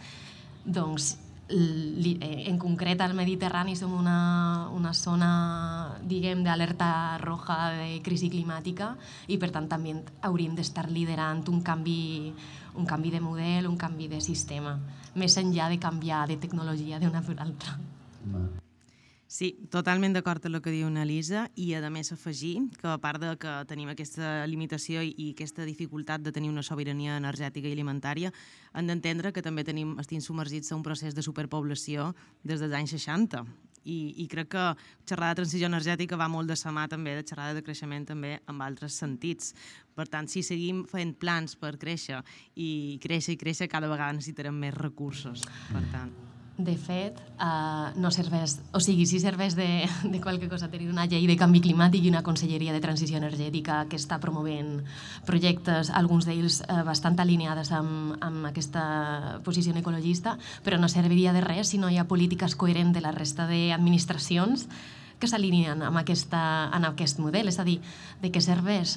Doncs, 0.66 1.18
eh, 1.50 2.46
en 2.50 2.58
concret 2.58 3.02
al 3.02 3.14
Mediterrani 3.14 3.76
som 3.76 3.94
una, 3.94 4.70
una 4.74 4.94
zona, 4.94 6.00
diguem, 6.02 6.44
d'alerta 6.44 7.18
roja 7.22 7.72
de 7.76 8.02
crisi 8.06 8.32
climàtica 8.34 8.96
i 9.28 9.38
per 9.38 9.52
tant 9.52 9.70
també 9.70 9.96
hauríem 10.22 10.56
d'estar 10.56 10.90
liderant 10.90 11.46
un 11.50 11.62
canvi, 11.62 12.34
un 12.76 12.86
canvi 12.86 13.12
de 13.12 13.22
model, 13.22 13.70
un 13.70 13.78
canvi 13.78 14.10
de 14.10 14.22
sistema, 14.22 14.78
més 15.16 15.38
enllà 15.38 15.70
de 15.70 15.80
canviar 15.80 16.26
de 16.28 16.38
tecnologia 16.38 17.00
d'una 17.00 17.22
per 17.22 17.40
altra. 17.40 17.80
Sí, 19.36 19.50
totalment 19.68 20.14
d'acord 20.16 20.46
amb 20.48 20.56
el 20.56 20.62
que 20.64 20.72
diu 20.72 20.88
Elisa 20.88 21.50
i 21.60 21.74
a 21.76 21.90
més 21.92 22.14
afegir 22.14 22.54
que 22.80 22.88
a 22.88 23.00
part 23.04 23.20
de 23.20 23.34
que 23.36 23.52
tenim 23.68 23.90
aquesta 23.92 24.46
limitació 24.48 25.02
i, 25.04 25.12
i 25.18 25.32
aquesta 25.34 25.66
dificultat 25.68 26.22
de 26.24 26.32
tenir 26.32 26.50
una 26.54 26.64
sobirania 26.64 27.18
energètica 27.20 27.68
i 27.68 27.74
alimentària, 27.76 28.32
hem 28.74 28.88
d'entendre 28.88 29.34
que 29.36 29.44
també 29.44 29.66
tenim, 29.68 29.98
estem 30.00 30.22
submergits 30.24 30.72
en 30.72 30.78
un 30.78 30.86
procés 30.88 31.18
de 31.18 31.26
superpoblació 31.26 32.14
des 32.44 32.64
dels 32.64 32.76
anys 32.80 32.94
60 32.96 33.42
i, 33.84 33.98
i 34.24 34.28
crec 34.32 34.54
que 34.54 34.64
xerrar 35.04 35.34
de 35.34 35.42
transició 35.42 35.68
energètica 35.68 36.16
va 36.16 36.30
molt 36.32 36.48
de 36.48 36.56
sa 36.56 36.72
mà 36.72 36.86
també 36.88 37.18
de 37.18 37.26
xerrada 37.28 37.58
de 37.58 37.64
creixement 37.66 38.08
també 38.08 38.38
en 38.40 38.62
altres 38.64 38.96
sentits. 38.96 39.52
Per 40.00 40.08
tant, 40.08 40.32
si 40.32 40.46
seguim 40.48 40.86
fent 40.88 41.12
plans 41.20 41.58
per 41.60 41.76
créixer 41.82 42.22
i 42.56 42.70
créixer 43.04 43.36
i 43.36 43.42
créixer, 43.44 43.68
cada 43.68 43.92
vegada 43.92 44.16
necessitarem 44.16 44.64
més 44.64 44.80
recursos. 44.80 45.44
Per 45.74 45.84
tant... 45.92 46.25
De 46.58 46.78
fet, 46.80 47.18
uh, 47.36 47.92
no 48.00 48.08
serveix, 48.16 48.54
o 48.72 48.80
sigui, 48.80 49.04
sí 49.04 49.18
serveix 49.20 49.58
de, 49.58 49.68
de 50.14 50.20
qualque 50.24 50.48
cosa 50.48 50.70
tenir 50.72 50.88
una 50.88 51.04
llei 51.04 51.26
de 51.28 51.36
canvi 51.36 51.60
climàtic 51.60 52.06
i 52.06 52.12
una 52.14 52.22
conselleria 52.24 52.72
de 52.72 52.80
transició 52.80 53.20
energètica 53.20 53.82
que 53.92 54.00
està 54.00 54.22
promovent 54.24 54.78
projectes, 55.28 55.90
alguns 55.92 56.24
d'ells 56.30 56.62
uh, 56.64 56.86
bastant 56.88 57.20
alineades 57.20 57.74
amb, 57.76 58.16
amb 58.24 58.48
aquesta 58.48 58.86
posició 59.44 59.76
ecologista, 59.76 60.38
però 60.64 60.80
no 60.80 60.88
serviria 60.88 61.34
de 61.36 61.42
res 61.44 61.74
si 61.74 61.80
no 61.82 61.90
hi 61.92 62.00
ha 62.00 62.08
polítiques 62.08 62.56
coherents 62.56 62.96
de 62.96 63.04
la 63.04 63.12
resta 63.12 63.50
d'administracions 63.52 64.70
que 65.20 65.28
s'alineen 65.28 65.84
amb, 65.84 66.00
aquesta, 66.00 66.40
amb 66.72 66.88
aquest 66.94 67.20
model. 67.20 67.52
És 67.52 67.60
a 67.60 67.68
dir, 67.68 67.82
de 68.24 68.32
què 68.32 68.40
serveix 68.40 68.96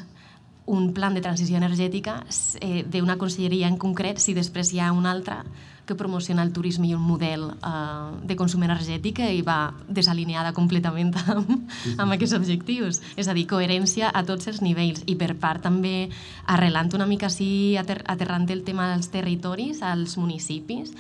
un 0.69 0.93
plan 0.95 1.17
de 1.17 1.25
transició 1.25 1.57
energètica 1.59 2.21
eh, 2.61 2.85
d'una 2.87 3.19
conselleria 3.19 3.67
en 3.67 3.79
concret 3.81 4.23
si 4.23 4.37
després 4.37 4.71
hi 4.71 4.83
ha 4.85 4.93
una 4.93 5.11
altra 5.11 5.43
que 5.89 5.97
promociona 5.99 6.45
el 6.45 6.53
turisme 6.53 6.87
i 6.91 6.95
un 6.95 7.03
model 7.03 7.49
uh, 7.49 8.13
de 8.29 8.37
consum 8.37 8.63
energètic 8.67 9.23
i 9.25 9.41
va 9.43 9.73
desalineada 9.89 10.53
completament 10.57 11.15
amb, 11.35 11.55
amb 11.97 12.15
aquests 12.15 12.37
objectius. 12.39 13.01
És 13.17 13.29
a 13.29 13.37
dir, 13.37 13.49
coherència 13.51 14.13
a 14.13 14.23
tots 14.29 14.53
els 14.53 14.61
nivells 14.65 15.03
i 15.09 15.17
per 15.19 15.33
part 15.41 15.65
també 15.65 16.11
arrelant 16.47 16.93
una 16.95 17.09
mica 17.09 17.33
així, 17.33 17.77
ater 17.81 18.03
aterrant 18.07 18.47
el 18.53 18.63
tema 18.69 18.93
dels 18.93 19.11
territoris, 19.13 19.83
als 19.83 20.19
municipis, 20.21 20.93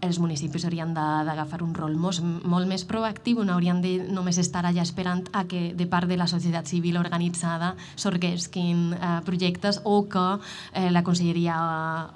els 0.00 0.18
municipis 0.22 0.64
haurien 0.64 0.92
d'agafar 0.94 1.62
un 1.64 1.72
rol 1.74 1.96
molt, 1.98 2.22
molt 2.22 2.68
més 2.70 2.84
proactiu, 2.88 3.42
no 3.44 3.56
haurien 3.56 3.80
de 3.82 3.96
només 4.12 4.38
estar 4.38 4.64
allà 4.66 4.84
esperant 4.84 5.24
a 5.32 5.44
que 5.50 5.72
de 5.74 5.86
part 5.90 6.08
de 6.10 6.18
la 6.20 6.28
societat 6.30 6.70
civil 6.70 6.98
organitzada 7.00 7.74
sorguesquin 7.96 8.92
eh, 8.94 9.14
projectes 9.26 9.80
o 9.84 10.04
que 10.10 10.26
eh, 10.72 10.90
la 10.94 11.02
conselleria 11.06 11.56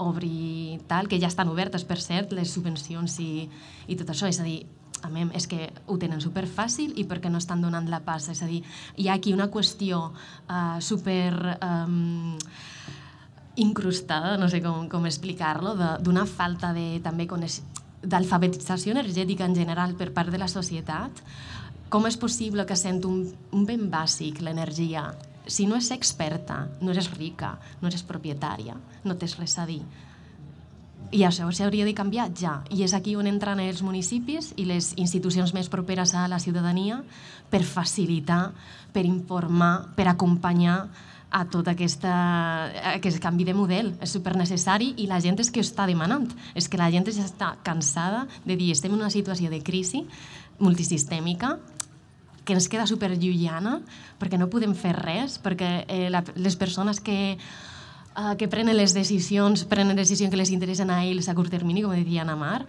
obri 0.02 0.78
tal, 0.88 1.08
que 1.08 1.18
ja 1.20 1.30
estan 1.32 1.50
obertes, 1.50 1.84
per 1.84 1.98
cert, 2.00 2.32
les 2.36 2.52
subvencions 2.52 3.18
i, 3.20 3.48
i 3.88 3.98
tot 3.98 4.14
això. 4.14 4.30
És 4.30 4.38
a 4.40 4.46
dir, 4.46 4.62
a 5.02 5.10
mi 5.10 5.26
és 5.34 5.48
que 5.50 5.72
ho 5.90 5.98
tenen 5.98 6.22
super 6.22 6.46
fàcil 6.46 6.94
i 6.96 7.06
perquè 7.10 7.30
no 7.30 7.40
estan 7.42 7.62
donant 7.64 7.88
la 7.90 8.02
passa. 8.06 8.32
És 8.32 8.42
a 8.42 8.50
dir, 8.50 8.62
hi 8.96 9.08
ha 9.08 9.18
aquí 9.18 9.34
una 9.34 9.50
qüestió 9.50 10.12
eh, 10.48 10.78
super... 10.80 11.58
Eh, 11.58 12.70
incrustada, 13.56 14.36
no 14.40 14.48
sé 14.48 14.62
com, 14.64 14.86
com 14.88 15.06
explicar-lo, 15.06 15.74
d'una 16.00 16.24
falta 16.26 16.72
de, 16.72 17.00
també 17.04 17.28
d'alfabetització 18.02 18.94
energètica 18.96 19.44
en 19.44 19.54
general 19.54 19.96
per 19.98 20.12
part 20.12 20.32
de 20.32 20.40
la 20.40 20.48
societat. 20.48 21.20
Com 21.92 22.08
és 22.08 22.16
possible 22.16 22.64
que 22.64 22.76
sent 22.78 23.02
un, 23.04 23.26
un 23.52 23.66
ben 23.68 23.90
bàsic, 23.92 24.40
l'energia, 24.40 25.10
si 25.46 25.66
no 25.66 25.76
és 25.76 25.90
experta, 25.92 26.68
no 26.80 26.94
eres 26.94 27.10
rica, 27.18 27.58
no 27.82 27.90
eres 27.90 28.04
propietària, 28.06 28.78
no 29.04 29.18
tens 29.18 29.36
res 29.40 29.58
a 29.58 29.66
dir. 29.68 29.82
I 31.12 31.26
això 31.28 31.50
s'hauria 31.52 31.84
de 31.84 31.92
canviar 31.92 32.30
ja. 32.32 32.62
I 32.72 32.86
és 32.86 32.94
aquí 32.96 33.18
on 33.20 33.28
entren 33.28 33.60
els 33.60 33.82
municipis 33.84 34.54
i 34.56 34.64
les 34.64 34.94
institucions 34.96 35.52
més 35.52 35.68
properes 35.68 36.14
a 36.16 36.24
la 36.30 36.38
ciutadania 36.40 37.02
per 37.52 37.60
facilitar, 37.68 38.54
per 38.94 39.04
informar, 39.04 39.92
per 39.96 40.08
acompanyar 40.08 40.86
a 41.32 41.42
tot 41.48 41.68
aquesta, 41.72 42.12
aquest 42.92 43.18
canvi 43.24 43.46
de 43.48 43.56
model. 43.56 43.92
És 44.04 44.12
super 44.14 44.36
necessari 44.36 44.92
i 45.00 45.08
la 45.10 45.20
gent 45.24 45.40
és 45.40 45.50
que 45.50 45.62
ho 45.62 45.66
està 45.66 45.88
demanant. 45.88 46.28
És 46.54 46.68
que 46.68 46.80
la 46.80 46.90
gent 46.92 47.08
ja 47.08 47.24
està 47.24 47.54
cansada 47.64 48.26
de 48.44 48.56
dir 48.56 48.70
estem 48.72 48.92
en 48.92 49.00
una 49.00 49.10
situació 49.10 49.50
de 49.50 49.62
crisi 49.64 50.04
multisistèmica 50.60 51.56
que 52.44 52.54
ens 52.56 52.68
queda 52.68 52.88
super 52.90 53.12
lluiana 53.14 53.78
perquè 54.20 54.38
no 54.38 54.50
podem 54.50 54.74
fer 54.74 54.94
res, 54.98 55.38
perquè 55.42 55.84
eh, 55.86 56.08
la, 56.10 56.24
les 56.36 56.56
persones 56.58 57.00
que, 57.00 57.36
eh, 57.36 58.34
que 58.38 58.48
prenen 58.50 58.76
les 58.76 58.94
decisions, 58.94 59.64
prenen 59.70 59.96
decisions 59.96 60.32
que 60.32 60.40
les 60.40 60.50
interessen 60.50 60.90
a 60.90 61.04
ells 61.06 61.30
a 61.30 61.36
curt 61.38 61.54
termini, 61.54 61.84
com 61.86 61.94
deia 61.94 62.26
Ana 62.26 62.36
Mar, 62.36 62.64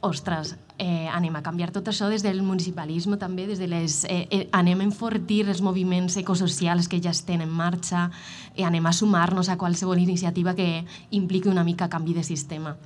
ostres, 0.00 0.56
eh, 0.78 1.08
anem 1.08 1.36
a 1.36 1.42
canviar 1.42 1.70
tot 1.72 1.88
això 1.88 2.08
des 2.08 2.22
del 2.22 2.42
municipalisme 2.42 3.18
també, 3.18 3.46
des 3.46 3.58
de 3.58 3.66
les, 3.66 4.04
eh, 4.04 4.26
eh, 4.30 4.48
anem 4.52 4.80
a 4.80 4.84
enfortir 4.84 5.48
els 5.48 5.62
moviments 5.62 6.16
ecosocials 6.16 6.88
que 6.88 7.00
ja 7.00 7.10
estan 7.10 7.40
en 7.40 7.50
marxa, 7.50 8.10
eh, 8.54 8.64
anem 8.64 8.86
a 8.86 8.92
sumar-nos 8.92 9.48
a 9.48 9.58
qualsevol 9.58 9.98
iniciativa 9.98 10.54
que 10.54 10.84
impliqui 11.10 11.48
una 11.48 11.64
mica 11.64 11.88
canvi 11.88 12.14
de 12.14 12.22
sistema 12.22 12.76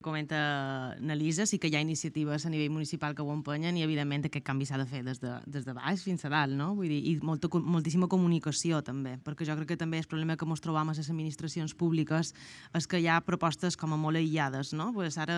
comenta 0.00 0.96
Nelisa, 0.98 1.44
sí 1.44 1.58
que 1.60 1.68
hi 1.68 1.74
ha 1.76 1.80
iniciatives 1.84 2.46
a 2.46 2.50
nivell 2.50 2.72
municipal 2.72 3.12
que 3.14 3.20
ho 3.20 3.32
empenyen 3.34 3.76
i, 3.76 3.82
evidentment, 3.84 4.24
aquest 4.24 4.46
canvi 4.46 4.64
s'ha 4.64 4.78
de 4.80 4.86
fer 4.88 5.02
des 5.04 5.20
de, 5.20 5.34
des 5.44 5.66
de 5.66 5.74
baix 5.76 6.00
fins 6.00 6.24
a 6.24 6.30
dalt, 6.32 6.56
no? 6.56 6.70
Vull 6.74 6.88
dir, 6.88 7.00
i 7.04 7.12
molta, 7.20 7.50
moltíssima 7.52 8.08
comunicació, 8.08 8.80
també, 8.82 9.18
perquè 9.20 9.44
jo 9.44 9.56
crec 9.58 9.74
que 9.74 9.78
també 9.80 10.00
el 10.00 10.08
problema 10.08 10.38
que 10.40 10.48
ens 10.48 10.64
trobam 10.64 10.88
a 10.88 10.94
les 10.96 11.10
administracions 11.12 11.74
públiques 11.76 12.32
és 12.72 12.88
que 12.88 13.00
hi 13.00 13.10
ha 13.12 13.18
propostes 13.20 13.76
com 13.76 13.92
a 13.92 13.98
molt 14.00 14.16
aïllades, 14.16 14.72
no? 14.72 14.88
Pues 14.96 15.18
ara, 15.20 15.36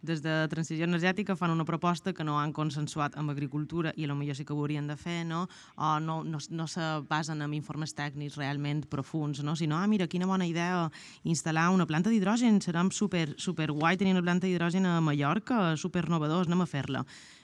des 0.00 0.24
de 0.24 0.38
Transició 0.48 0.88
Energètica, 0.88 1.36
fan 1.36 1.52
una 1.52 1.68
proposta 1.68 2.14
que 2.16 2.24
no 2.24 2.38
han 2.40 2.56
consensuat 2.56 3.20
amb 3.20 3.30
agricultura 3.30 3.92
i 3.96 4.08
potser 4.08 4.38
sí 4.40 4.44
que 4.48 4.54
ho 4.54 4.58
haurien 4.58 4.88
de 4.88 4.96
fer, 4.96 5.26
no? 5.26 5.44
O 5.76 5.98
no, 6.00 6.22
no, 6.24 6.38
no 6.48 6.66
se 6.66 6.80
basen 7.10 7.42
en 7.42 7.52
informes 7.52 7.92
tècnics 7.92 8.38
realment 8.40 8.86
profuns, 8.88 9.42
no? 9.44 9.54
Sinó, 9.54 9.76
ah, 9.76 9.86
mira, 9.86 10.08
quina 10.08 10.26
bona 10.26 10.46
idea 10.48 10.88
instal·lar 11.24 11.68
una 11.74 11.86
planta 11.86 12.08
d'hidrogen, 12.08 12.60
serà 12.64 12.82
super, 12.90 13.34
super 13.36 13.70
guai 13.70 13.81
tenir 13.98 14.14
una 14.14 14.22
planta 14.22 14.46
d'hidrogen 14.46 14.86
a 14.86 15.00
Mallorca, 15.00 15.76
super 15.76 16.08
novedós, 16.08 16.46
anem 16.46 16.62
a 16.62 16.66
fer-la. 16.66 17.02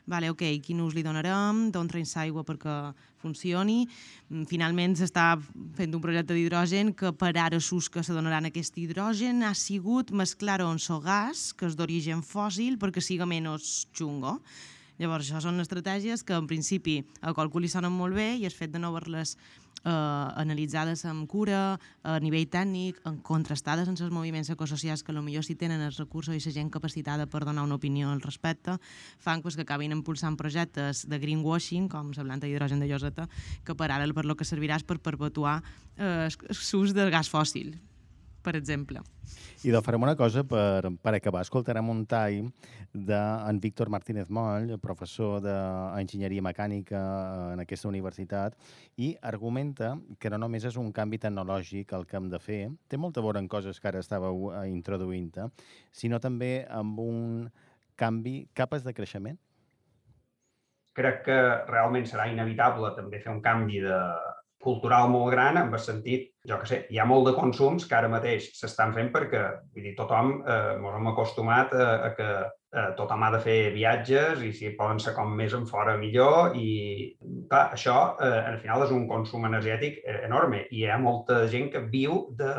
Vale, 0.09 0.31
ok, 0.33 0.43
quin 0.65 0.81
ús 0.81 0.95
li 0.97 1.03
donarem, 1.05 1.67
d'on 1.75 1.89
traiem 1.91 2.09
aigua 2.23 2.45
perquè 2.47 2.95
funcioni. 3.21 3.83
Mm, 4.31 4.47
finalment 4.49 4.95
s'està 4.97 5.35
fent 5.77 5.93
un 5.93 6.01
projecte 6.01 6.33
d'hidrogen 6.33 6.95
que 6.97 7.13
per 7.13 7.35
ara 7.37 7.61
s'ús 7.61 7.91
que 7.91 8.03
se 8.03 8.17
donaran 8.17 8.49
aquest 8.49 8.79
hidrogen 8.79 9.43
ha 9.43 9.53
sigut 9.53 10.11
mesclar 10.11 10.63
on 10.63 10.79
so 10.79 11.01
gas, 11.01 11.53
que 11.53 11.67
és 11.67 11.77
d'origen 11.77 12.23
fòssil, 12.23 12.79
perquè 12.79 13.05
siga 13.05 13.27
menys 13.27 13.89
xungo. 13.93 14.39
Llavors, 14.99 15.29
això 15.29 15.43
són 15.45 15.61
estratègies 15.61 16.25
que 16.27 16.35
en 16.35 16.49
principi 16.51 17.03
a 17.21 17.35
qualcú 17.35 17.61
li 17.61 17.69
sonen 17.71 17.93
molt 17.93 18.17
bé 18.17 18.33
i 18.41 18.47
el 18.49 18.55
fet 18.55 18.73
de 18.73 18.81
no 18.81 18.89
haver-les 18.91 19.37
eh, 19.85 19.91
analitzades 19.91 21.05
amb 21.09 21.29
cura, 21.31 21.79
a 22.03 22.19
nivell 22.23 22.49
tècnic, 22.51 23.01
en 23.09 23.19
contrastades 23.25 23.89
amb 23.89 24.01
els 24.01 24.15
moviments 24.15 24.51
ecosocials 24.51 25.03
que 25.03 25.15
potser 25.15 25.43
si 25.43 25.57
tenen 25.57 25.81
els 25.81 25.99
recursos 25.99 26.35
i 26.35 26.43
la 26.45 26.55
gent 26.55 26.71
capacitada 26.71 27.27
per 27.27 27.45
donar 27.45 27.65
una 27.65 27.77
opinió 27.77 28.11
al 28.11 28.21
respecte, 28.21 28.79
fan 29.19 29.43
pues, 29.43 29.57
que 29.57 29.63
acabin 29.63 29.93
impulsant 29.93 30.37
projectes 30.37 31.07
de 31.09 31.19
greenwashing, 31.19 31.89
com 31.89 32.13
la 32.17 32.25
planta 32.25 32.47
d'hidrogen 32.47 32.81
de 32.81 32.89
Lloseta, 32.89 33.29
que 33.65 33.75
per 33.75 33.91
ara 33.91 34.07
per 34.15 34.25
lo 34.25 34.37
que 34.37 34.45
servirà 34.45 34.77
és 34.77 34.85
per 34.85 34.99
perpetuar 34.99 35.63
eh, 35.97 36.29
l'ús 36.73 36.95
del 36.95 37.11
gas 37.11 37.29
fòssil 37.29 37.77
per 38.49 38.57
exemple. 38.57 39.03
I 39.67 39.73
doncs 39.75 39.83
farem 39.83 40.05
una 40.05 40.15
cosa 40.15 40.45
per, 40.47 40.87
per 41.03 41.13
acabar. 41.17 41.41
Escoltarem 41.43 41.89
un 41.91 42.05
tall 42.07 42.47
d'en 42.95 43.59
Víctor 43.59 43.89
Martínez 43.91 44.29
Moll, 44.31 44.77
professor 44.79 45.41
d'enginyeria 45.43 46.45
mecànica 46.47 47.01
en 47.57 47.65
aquesta 47.65 47.89
universitat, 47.91 48.55
i 49.03 49.17
argumenta 49.33 49.97
que 50.23 50.31
no 50.31 50.39
només 50.39 50.69
és 50.71 50.79
un 50.79 50.93
canvi 50.95 51.19
tecnològic 51.25 51.97
el 51.99 52.07
que 52.07 52.21
hem 52.21 52.31
de 52.31 52.39
fer, 52.39 52.61
té 52.87 53.03
molta 53.03 53.25
vora 53.25 53.43
en 53.43 53.51
coses 53.51 53.83
que 53.83 53.91
ara 53.91 54.05
estàveu 54.05 54.53
eh, 54.53 54.69
introduint, 54.71 55.35
sinó 55.91 56.23
també 56.23 56.63
amb 56.71 57.03
un 57.03 57.21
canvi 57.99 58.45
capes 58.55 58.87
de 58.87 58.95
creixement? 58.95 59.43
Crec 60.95 61.25
que 61.27 61.39
realment 61.67 62.07
serà 62.07 62.31
inevitable 62.31 62.95
també 62.95 63.19
fer 63.27 63.35
un 63.35 63.43
canvi 63.43 63.83
de, 63.83 63.99
cultural 64.63 65.09
molt 65.11 65.31
gran 65.33 65.57
en 65.61 65.73
el 65.73 65.81
sentit, 65.83 66.31
jo 66.49 66.59
que 66.61 66.67
sé, 66.67 66.79
hi 66.91 66.99
ha 66.99 67.07
molt 67.07 67.29
de 67.29 67.35
consums 67.37 67.87
que 67.87 67.97
ara 67.99 68.11
mateix 68.11 68.51
s'estan 68.59 68.95
fent 68.97 69.13
perquè 69.15 69.43
vull 69.75 69.87
dir, 69.87 69.95
tothom 69.99 70.39
eh, 70.41 70.75
ens 70.75 70.97
hem 70.99 71.11
acostumat 71.13 71.75
a, 71.75 71.89
a 72.09 72.11
que 72.19 72.29
eh, 72.43 72.89
tothom 72.99 73.23
ha 73.23 73.31
de 73.37 73.43
fer 73.45 73.59
viatges 73.77 74.43
i 74.43 74.51
si 74.57 74.75
poden 74.79 74.99
ser 75.03 75.15
com 75.15 75.31
més 75.39 75.55
en 75.55 75.69
fora 75.71 75.97
millor 76.01 76.57
i 76.59 77.15
clar, 77.51 77.69
això 77.77 77.97
eh, 78.19 78.43
al 78.51 78.59
final 78.65 78.87
és 78.89 78.95
un 78.97 79.07
consum 79.11 79.47
energètic 79.47 80.03
eh, 80.05 80.21
enorme 80.27 80.67
i 80.71 80.83
hi 80.83 80.91
ha 80.91 80.99
molta 81.03 81.45
gent 81.53 81.71
que 81.75 81.87
viu 81.95 82.25
de, 82.39 82.53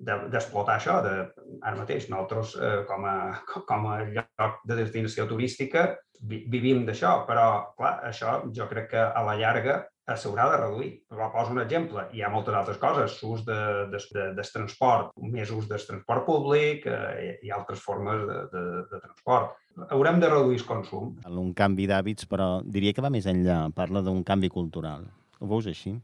d'explotar 0.00 0.76
de, 0.76 0.80
això. 0.80 1.00
De, 1.04 1.58
ara 1.60 1.76
mateix, 1.76 2.08
nosaltres, 2.12 2.54
eh, 2.56 2.78
com, 2.88 3.04
a, 3.04 3.16
com 3.70 3.90
a 3.90 3.98
lloc 4.06 4.62
de 4.68 4.78
destinació 4.78 5.26
turística, 5.30 5.90
vi, 6.20 6.44
vivim 6.52 6.84
d'això, 6.86 7.20
però, 7.28 7.46
clar, 7.78 7.96
això 8.08 8.40
jo 8.56 8.68
crec 8.70 8.90
que 8.94 9.02
a 9.02 9.24
la 9.26 9.36
llarga 9.40 9.80
s'haurà 10.18 10.48
de 10.50 10.58
reduir. 10.60 10.90
Però 11.10 11.30
poso 11.34 11.54
un 11.54 11.62
exemple. 11.62 12.06
Hi 12.16 12.24
ha 12.24 12.30
moltes 12.32 12.56
altres 12.56 12.80
coses. 12.82 13.16
Ús 13.26 13.44
de, 13.46 13.58
de, 13.92 14.02
de, 14.16 14.26
del 14.38 14.52
transport, 14.54 15.14
més 15.22 15.52
ús 15.54 15.68
del 15.70 15.82
transport 15.86 16.26
públic 16.26 16.86
eh, 16.90 17.38
i 17.46 17.52
altres 17.54 17.82
formes 17.84 18.26
de, 18.28 18.38
de, 18.54 18.64
de 18.90 19.02
transport. 19.06 19.56
Haurem 19.90 20.20
de 20.20 20.28
reduir 20.28 20.60
el 20.60 20.66
consum. 20.68 21.14
Un 21.30 21.54
canvi 21.56 21.86
d'hàbits, 21.90 22.26
però 22.30 22.60
diria 22.64 22.94
que 22.96 23.04
va 23.04 23.12
més 23.12 23.28
enllà. 23.30 23.62
Parla 23.76 24.02
d'un 24.06 24.24
canvi 24.26 24.50
cultural. 24.52 25.06
Ho 25.40 25.48
veus 25.48 25.70
així? 25.70 25.94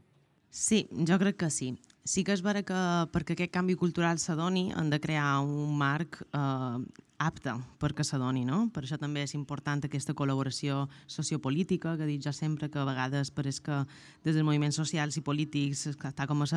Sí, 0.49 0.85
jo 1.07 1.19
crec 1.21 1.37
que 1.43 1.51
sí. 1.53 1.73
Sí 2.07 2.23
que 2.23 2.31
és 2.31 2.39
vera 2.39 2.61
que 2.63 2.77
perquè 3.11 3.35
aquest 3.35 3.51
canvi 3.51 3.75
cultural 3.75 4.15
s'adoni 4.23 4.69
han 4.71 4.87
de 4.93 4.99
crear 5.03 5.41
un 5.43 5.73
marc 5.75 6.21
eh, 6.23 6.77
apte 7.19 7.55
perquè 7.81 8.05
s'adoni, 8.07 8.45
no? 8.47 8.61
Per 8.71 8.85
això 8.85 8.95
també 9.01 9.25
és 9.25 9.33
important 9.35 9.83
aquesta 9.83 10.15
col·laboració 10.15 10.85
sociopolítica, 11.11 11.97
que 11.97 12.05
he 12.05 12.13
dit 12.13 12.23
jo 12.23 12.31
sempre 12.31 12.69
que 12.71 12.79
a 12.79 12.87
vegades 12.87 13.33
pareix 13.35 13.59
que 13.59 13.81
des 14.23 14.37
dels 14.37 14.45
moviments 14.47 14.79
socials 14.79 15.19
i 15.19 15.25
polítics 15.25 15.87
està 15.91 16.29
com 16.29 16.45
a 16.45 16.49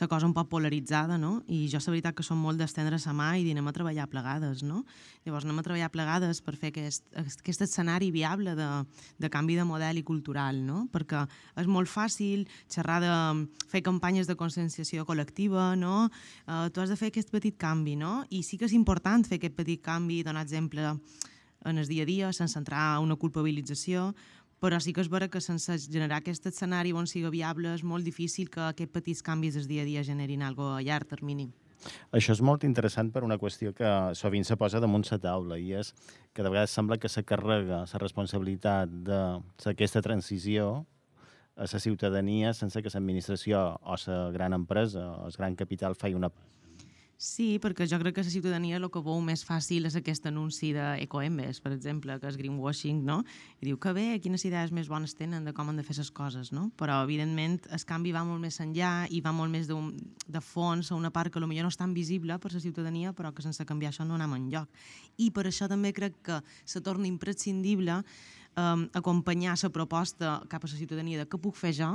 la 0.00 0.08
cosa 0.08 0.26
un 0.26 0.34
poc 0.34 0.48
polaritzada, 0.48 1.16
no? 1.18 1.42
I 1.48 1.66
jo 1.72 1.78
la 1.80 1.92
veritat 1.92 2.16
que 2.16 2.24
som 2.26 2.38
molt 2.38 2.58
d'estendre 2.58 2.98
la 2.98 3.12
mà 3.12 3.28
i 3.38 3.44
d'anem 3.46 3.66
a 3.66 3.72
treballar 3.72 4.08
plegades, 4.08 4.62
no? 4.62 4.84
Llavors 5.24 5.44
anem 5.44 5.58
a 5.58 5.62
treballar 5.62 5.90
plegades 5.90 6.40
per 6.40 6.56
fer 6.56 6.70
aquest, 6.72 7.04
aquest 7.16 7.62
escenari 7.62 8.10
viable 8.10 8.54
de, 8.54 8.68
de 9.18 9.30
canvi 9.30 9.56
de 9.56 9.64
model 9.64 9.98
i 9.98 10.02
cultural, 10.02 10.58
no? 10.64 10.86
Perquè 10.92 11.26
és 11.56 11.66
molt 11.66 11.88
fàcil 11.88 12.46
xerrar 12.68 13.00
de 13.00 13.14
fer 13.70 13.82
campanyes 13.82 14.26
de 14.26 14.36
conscienciació 14.36 15.06
col·lectiva, 15.06 15.74
no? 15.76 16.08
Eh, 16.46 16.68
tu 16.70 16.80
has 16.80 16.90
de 16.90 16.96
fer 16.96 17.12
aquest 17.12 17.30
petit 17.30 17.56
canvi, 17.56 17.96
no? 17.96 18.24
I 18.30 18.42
sí 18.42 18.58
que 18.58 18.68
és 18.68 18.76
important 18.76 19.24
fer 19.24 19.40
aquest 19.40 19.56
petit 19.56 19.82
canvi, 19.82 20.22
donar 20.22 20.44
exemple 20.44 20.94
en 21.66 21.78
el 21.78 21.88
dia 21.88 22.04
a 22.04 22.06
dia, 22.06 22.32
sense 22.32 22.58
entrar 22.58 22.94
a 22.94 23.00
una 23.00 23.16
culpabilització, 23.16 24.14
però 24.66 24.80
sí 24.82 24.90
que 24.90 25.04
és 25.04 25.06
vera 25.12 25.28
que 25.30 25.38
sense 25.38 25.76
generar 25.84 26.18
aquest 26.18 26.48
escenari 26.50 26.90
on 26.90 27.06
sigui 27.06 27.30
viable 27.30 27.70
és 27.76 27.84
molt 27.86 28.02
difícil 28.02 28.48
que 28.50 28.64
aquests 28.72 28.94
petits 28.96 29.22
canvis 29.22 29.54
del 29.54 29.68
dia 29.70 29.84
a 29.84 29.86
dia 29.86 30.02
generin 30.02 30.42
algo 30.42 30.72
a 30.74 30.80
llarg 30.82 31.06
termini. 31.06 31.46
Això 32.10 32.34
és 32.34 32.42
molt 32.42 32.64
interessant 32.66 33.12
per 33.14 33.22
una 33.22 33.36
qüestió 33.38 33.70
que 33.76 33.92
sovint 34.18 34.46
se 34.48 34.56
posa 34.58 34.80
damunt 34.82 35.06
la 35.06 35.20
taula 35.22 35.58
i 35.62 35.70
és 35.78 35.92
que 36.34 36.42
de 36.42 36.50
vegades 36.50 36.74
sembla 36.74 36.98
que 36.98 37.08
se 37.08 37.22
carrega 37.22 37.84
la 37.86 38.00
responsabilitat 38.02 38.90
d'aquesta 39.06 40.02
transició 40.02 40.84
a 41.54 41.70
la 41.70 41.80
ciutadania 41.80 42.52
sense 42.52 42.82
que 42.82 42.90
l'administració 42.90 43.62
o 43.80 43.96
la 44.06 44.18
gran 44.32 44.52
empresa 44.52 45.06
o 45.12 45.28
el 45.30 45.38
gran 45.38 45.54
capital 45.54 45.94
faci 45.94 46.18
una. 46.18 46.32
Sí, 47.16 47.56
perquè 47.64 47.86
jo 47.88 47.96
crec 47.96 48.18
que 48.18 48.22
la 48.26 48.28
ciutadania 48.28 48.76
el 48.76 48.90
que 48.92 49.00
veu 49.00 49.22
més 49.24 49.40
fàcil 49.48 49.88
és 49.88 49.94
aquest 49.96 50.26
anunci 50.28 50.74
d'Ecoembes, 50.76 51.62
per 51.64 51.70
exemple, 51.72 52.12
que 52.20 52.28
és 52.28 52.36
greenwashing, 52.36 52.98
no? 53.08 53.22
I 53.62 53.70
diu 53.70 53.78
que 53.80 53.94
bé, 53.96 54.04
quines 54.20 54.44
idees 54.44 54.68
més 54.76 54.90
bones 54.92 55.16
tenen 55.16 55.48
de 55.48 55.54
com 55.56 55.70
han 55.72 55.80
de 55.80 55.84
fer 55.86 55.96
les 55.96 56.10
coses, 56.12 56.52
no? 56.52 56.66
Però, 56.76 56.98
evidentment, 57.06 57.56
el 57.72 57.84
canvi 57.88 58.12
va 58.12 58.26
molt 58.28 58.44
més 58.44 58.60
enllà 58.60 59.08
i 59.08 59.22
va 59.24 59.32
molt 59.32 59.48
més 59.48 59.64
de, 59.64 59.78
de 60.28 60.42
fons 60.44 60.92
a 60.92 60.98
una 60.98 61.08
part 61.08 61.32
que 61.32 61.40
potser 61.40 61.64
no 61.64 61.72
és 61.72 61.80
tan 61.80 61.94
visible 61.96 62.36
per 62.38 62.52
la 62.52 62.60
ciutadania, 62.60 63.14
però 63.16 63.32
que 63.32 63.46
sense 63.46 63.64
canviar 63.64 63.94
això 63.94 64.04
no 64.04 64.20
anem 64.20 64.36
enlloc. 64.36 64.68
I 65.16 65.30
per 65.32 65.46
això 65.48 65.70
també 65.72 65.94
crec 65.96 66.20
que 66.20 66.42
se 66.66 66.84
torna 66.84 67.08
imprescindible 67.08 68.02
eh, 68.02 68.88
acompanyar 68.92 69.56
la 69.62 69.72
proposta 69.72 70.42
cap 70.50 70.68
a 70.68 70.68
la 70.68 70.76
ciutadania 70.76 71.24
de 71.24 71.30
què 71.32 71.40
puc 71.40 71.56
fer 71.56 71.72
jo, 71.80 71.94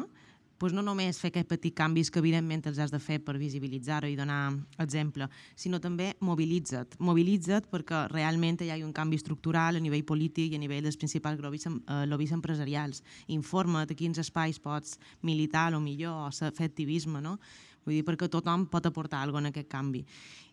doncs 0.61 0.77
no 0.77 0.83
només 0.85 1.17
fer 1.17 1.31
aquests 1.31 1.49
petits 1.49 1.77
canvis 1.77 2.11
que 2.13 2.19
evidentment 2.21 2.67
els 2.69 2.77
has 2.83 2.91
de 2.93 2.99
fer 3.01 3.17
per 3.25 3.33
visibilitzar-ho 3.41 4.09
i 4.11 4.17
donar 4.19 4.53
exemple, 4.83 5.25
sinó 5.57 5.79
també 5.81 6.11
mobilitza't. 6.21 6.99
Mobilitza't 7.01 7.69
perquè 7.71 8.03
realment 8.11 8.61
hi 8.61 8.69
ha 8.69 8.77
un 8.85 8.93
canvi 8.93 9.17
estructural 9.17 9.79
a 9.79 9.81
nivell 9.81 10.05
polític 10.05 10.53
i 10.53 10.59
a 10.59 10.61
nivell 10.61 10.85
dels 10.85 10.99
principals 11.01 11.41
lobbies, 11.41 11.65
eh, 11.65 12.05
lobbies 12.05 12.35
empresarials. 12.37 13.01
Informa't 13.33 13.89
a 13.89 13.97
quins 13.97 14.21
espais 14.21 14.59
pots 14.59 14.99
militar, 15.21 15.73
o 15.73 15.81
millor, 15.81 16.27
o 16.27 16.51
fer 16.51 16.69
activisme, 16.69 17.21
no? 17.21 17.39
Vull 17.85 17.97
dir, 17.97 18.05
perquè 18.05 18.29
tothom 18.29 18.67
pot 18.69 18.85
aportar 18.85 19.23
alguna 19.23 19.49
en 19.49 19.55
aquest 19.55 19.69
canvi. 19.71 20.03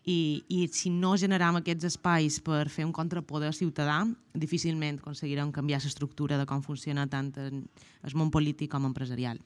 I, 0.08 0.44
I 0.48 0.62
si 0.72 0.88
no 0.88 1.12
generam 1.20 1.58
aquests 1.58 1.90
espais 1.90 2.38
per 2.40 2.68
fer 2.72 2.86
un 2.86 2.94
contrapoder 2.96 3.50
ciutadà, 3.52 4.00
difícilment 4.32 5.02
aconseguirem 5.02 5.52
canviar 5.52 5.82
l'estructura 5.84 6.38
de 6.40 6.46
com 6.48 6.62
funciona 6.64 7.04
tant 7.10 7.34
el 7.36 8.16
món 8.16 8.30
polític 8.32 8.72
com 8.72 8.88
empresarial. 8.88 9.42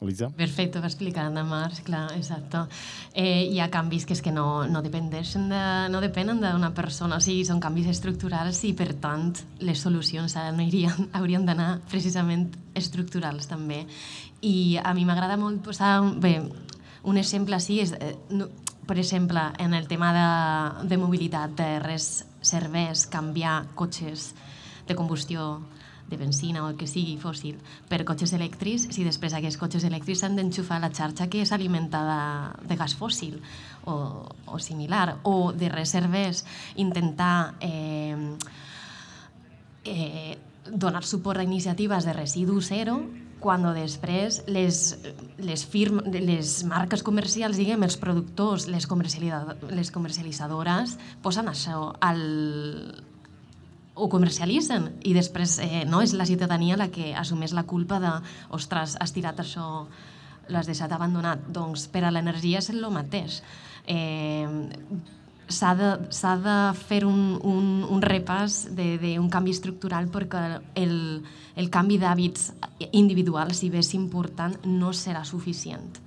Elisa? 0.00 0.28
Perfecte, 0.30 0.78
va 0.78 0.86
explicar 0.86 1.24
Anna 1.26 1.42
Mars, 1.44 1.80
clar, 1.82 2.04
exacte. 2.14 2.60
Eh, 3.12 3.48
hi 3.50 3.58
ha 3.58 3.66
canvis 3.72 4.06
que 4.06 4.14
és 4.14 4.22
que 4.22 4.30
no, 4.30 4.62
no, 4.70 4.82
dependeixen 4.84 5.48
de, 5.50 5.62
no 5.90 6.00
depenen 6.00 6.38
d'una 6.40 6.70
persona, 6.76 7.18
o 7.18 7.24
sigui, 7.24 7.42
són 7.48 7.58
canvis 7.60 7.90
estructurals 7.90 8.62
i, 8.68 8.72
per 8.78 8.92
tant, 9.02 9.34
les 9.58 9.82
solucions 9.82 10.38
anirien, 10.38 11.10
haurien 11.18 11.44
d'anar 11.48 11.80
precisament 11.90 12.46
estructurals 12.78 13.50
també. 13.50 13.84
I 14.46 14.78
a 14.78 14.94
mi 14.94 15.04
m'agrada 15.04 15.36
molt 15.36 15.64
posar... 15.66 15.98
Bé, 16.22 16.38
un 17.04 17.18
exemple 17.18 17.56
així 17.56 17.80
és, 17.84 17.94
eh, 17.98 18.16
no, 18.30 18.48
per 18.88 18.98
exemple, 18.98 19.40
en 19.58 19.74
el 19.74 19.86
tema 19.86 20.12
de, 20.16 20.88
de 20.88 20.96
mobilitat, 20.96 21.52
de 21.58 21.78
res 21.84 22.24
serveix 22.40 23.06
canviar 23.12 23.66
cotxes 23.76 24.32
de 24.88 24.96
combustió 24.96 25.60
de 26.08 26.16
benzina 26.16 26.64
o 26.64 26.70
el 26.70 26.76
que 26.80 26.88
sigui 26.88 27.18
fòssil 27.20 27.58
per 27.90 28.00
cotxes 28.08 28.32
elèctrics 28.32 28.86
si 28.94 29.04
després 29.04 29.34
aquests 29.36 29.60
cotxes 29.60 29.84
elèctrics 29.84 30.22
s'han 30.24 30.38
d'enxufar 30.38 30.78
a 30.78 30.86
la 30.86 30.92
xarxa 30.94 31.28
que 31.28 31.42
és 31.44 31.52
alimentada 31.52 32.56
de 32.64 32.78
gas 32.80 32.96
fòssil 32.96 33.36
o, 33.84 34.24
o 34.48 34.58
similar 34.58 35.18
o 35.28 35.52
de 35.52 35.68
res 35.68 35.92
serveix 35.92 36.46
intentar 36.80 37.60
eh, 37.60 38.16
eh, 39.84 40.38
donar 40.64 41.04
suport 41.04 41.40
a 41.40 41.44
iniciatives 41.44 42.08
de 42.08 42.16
residu 42.16 42.60
zero 42.64 43.02
quan 43.40 43.66
després 43.76 44.42
les, 44.50 44.78
les, 45.38 45.64
firm, 45.66 46.00
les 46.12 46.54
marques 46.68 47.04
comercials, 47.06 47.58
diguem, 47.60 47.84
els 47.86 47.98
productors, 48.00 48.68
les, 48.70 48.88
les 49.70 49.92
comercialitzadores, 49.94 50.96
posen 51.22 51.50
això 51.50 51.92
al, 52.04 52.22
ho 53.98 54.08
comercialitzen 54.10 54.92
i 55.06 55.14
després 55.16 55.58
eh, 55.64 55.84
no 55.88 56.02
és 56.04 56.14
la 56.14 56.26
ciutadania 56.28 56.78
la 56.78 56.88
que 56.94 57.12
assumeix 57.18 57.54
la 57.56 57.66
culpa 57.66 57.98
de 58.02 58.12
ostres, 58.54 58.96
has 59.00 59.14
tirat 59.14 59.40
això, 59.42 59.86
l'has 60.48 60.70
deixat 60.70 60.92
abandonat. 60.94 61.42
Doncs 61.52 61.88
per 61.92 62.04
a 62.06 62.12
l'energia 62.14 62.62
és 62.62 62.70
el 62.72 62.84
mateix. 62.94 63.42
Eh, 63.88 64.46
s'ha 65.48 65.74
de, 65.74 65.90
de 66.44 66.56
fer 66.78 67.04
un, 67.08 67.38
un, 67.42 67.68
un 67.88 68.02
repàs 68.04 68.66
d'un 68.76 69.28
canvi 69.32 69.54
estructural 69.56 70.08
perquè 70.12 70.42
el, 70.78 70.94
el 71.56 71.70
canvi 71.70 71.98
d'hàbits 71.98 72.52
individuals, 72.92 73.58
si 73.62 73.70
bé 73.72 73.82
és 73.82 73.94
important, 73.96 74.54
no 74.66 74.92
serà 74.92 75.24
suficient. 75.24 76.04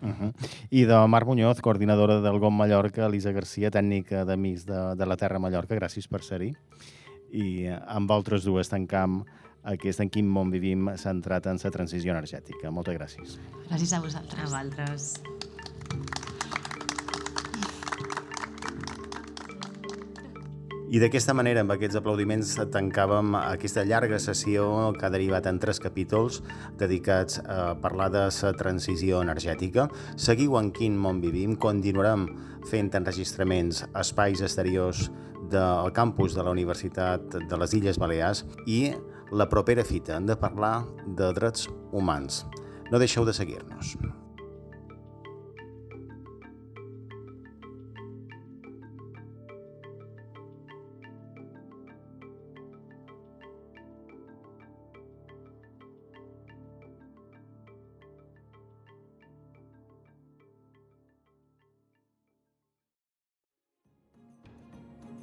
Uh 0.00 0.08
-huh. 0.08 0.32
I 0.70 0.84
de 0.84 1.06
Mar 1.06 1.26
Muñoz, 1.26 1.60
coordinadora 1.60 2.20
del 2.20 2.38
GOM 2.38 2.56
Mallorca, 2.56 3.06
Elisa 3.06 3.32
Garcia, 3.32 3.70
tècnica 3.70 4.24
d'Amics 4.24 4.64
de, 4.64 4.96
de 4.96 5.06
la 5.06 5.16
Terra 5.16 5.38
Mallorca, 5.38 5.76
gràcies 5.76 6.08
per 6.08 6.22
ser-hi. 6.22 6.54
I 7.32 7.66
amb 7.86 8.10
altres 8.10 8.44
dues 8.44 8.68
tancam 8.68 9.24
aquest 9.62 10.00
En 10.00 10.08
quin 10.08 10.26
món 10.26 10.50
vivim 10.50 10.88
centrat 10.96 11.46
en 11.46 11.58
la 11.62 11.70
transició 11.70 12.12
energètica. 12.12 12.70
Moltes 12.70 12.96
gràcies. 12.96 13.38
Gràcies 13.68 13.92
a 13.92 14.00
vosaltres. 14.00 14.40
A 14.40 14.44
vosaltres. 14.44 15.20
I 20.90 20.98
d'aquesta 20.98 21.36
manera, 21.38 21.62
amb 21.62 21.70
aquests 21.70 22.00
aplaudiments, 22.00 22.56
tancàvem 22.74 23.36
aquesta 23.38 23.84
llarga 23.86 24.18
sessió 24.18 24.64
que 24.98 25.04
ha 25.06 25.10
derivat 25.14 25.46
en 25.46 25.60
tres 25.62 25.78
capítols 25.78 26.40
dedicats 26.80 27.38
a 27.44 27.76
parlar 27.78 28.08
de 28.10 28.24
la 28.26 28.50
transició 28.58 29.20
energètica. 29.22 29.86
Seguiu 30.18 30.56
en 30.58 30.72
quin 30.74 30.96
món 30.98 31.20
vivim, 31.22 31.54
continuarem 31.54 32.24
fent 32.66 32.90
enregistraments 32.98 33.84
a 33.92 34.02
espais 34.02 34.42
exteriors 34.42 35.06
del 35.52 35.92
campus 35.94 36.34
de 36.34 36.42
la 36.42 36.50
Universitat 36.50 37.38
de 37.38 37.60
les 37.62 37.74
Illes 37.78 38.00
Balears 38.02 38.42
i 38.66 38.88
la 39.30 39.46
propera 39.46 39.86
fita 39.86 40.16
hem 40.16 40.26
de 40.26 40.34
parlar 40.34 40.88
de 41.06 41.30
drets 41.38 41.70
humans. 41.92 42.42
No 42.90 42.98
deixeu 42.98 43.22
de 43.22 43.36
seguir-nos. 43.36 43.94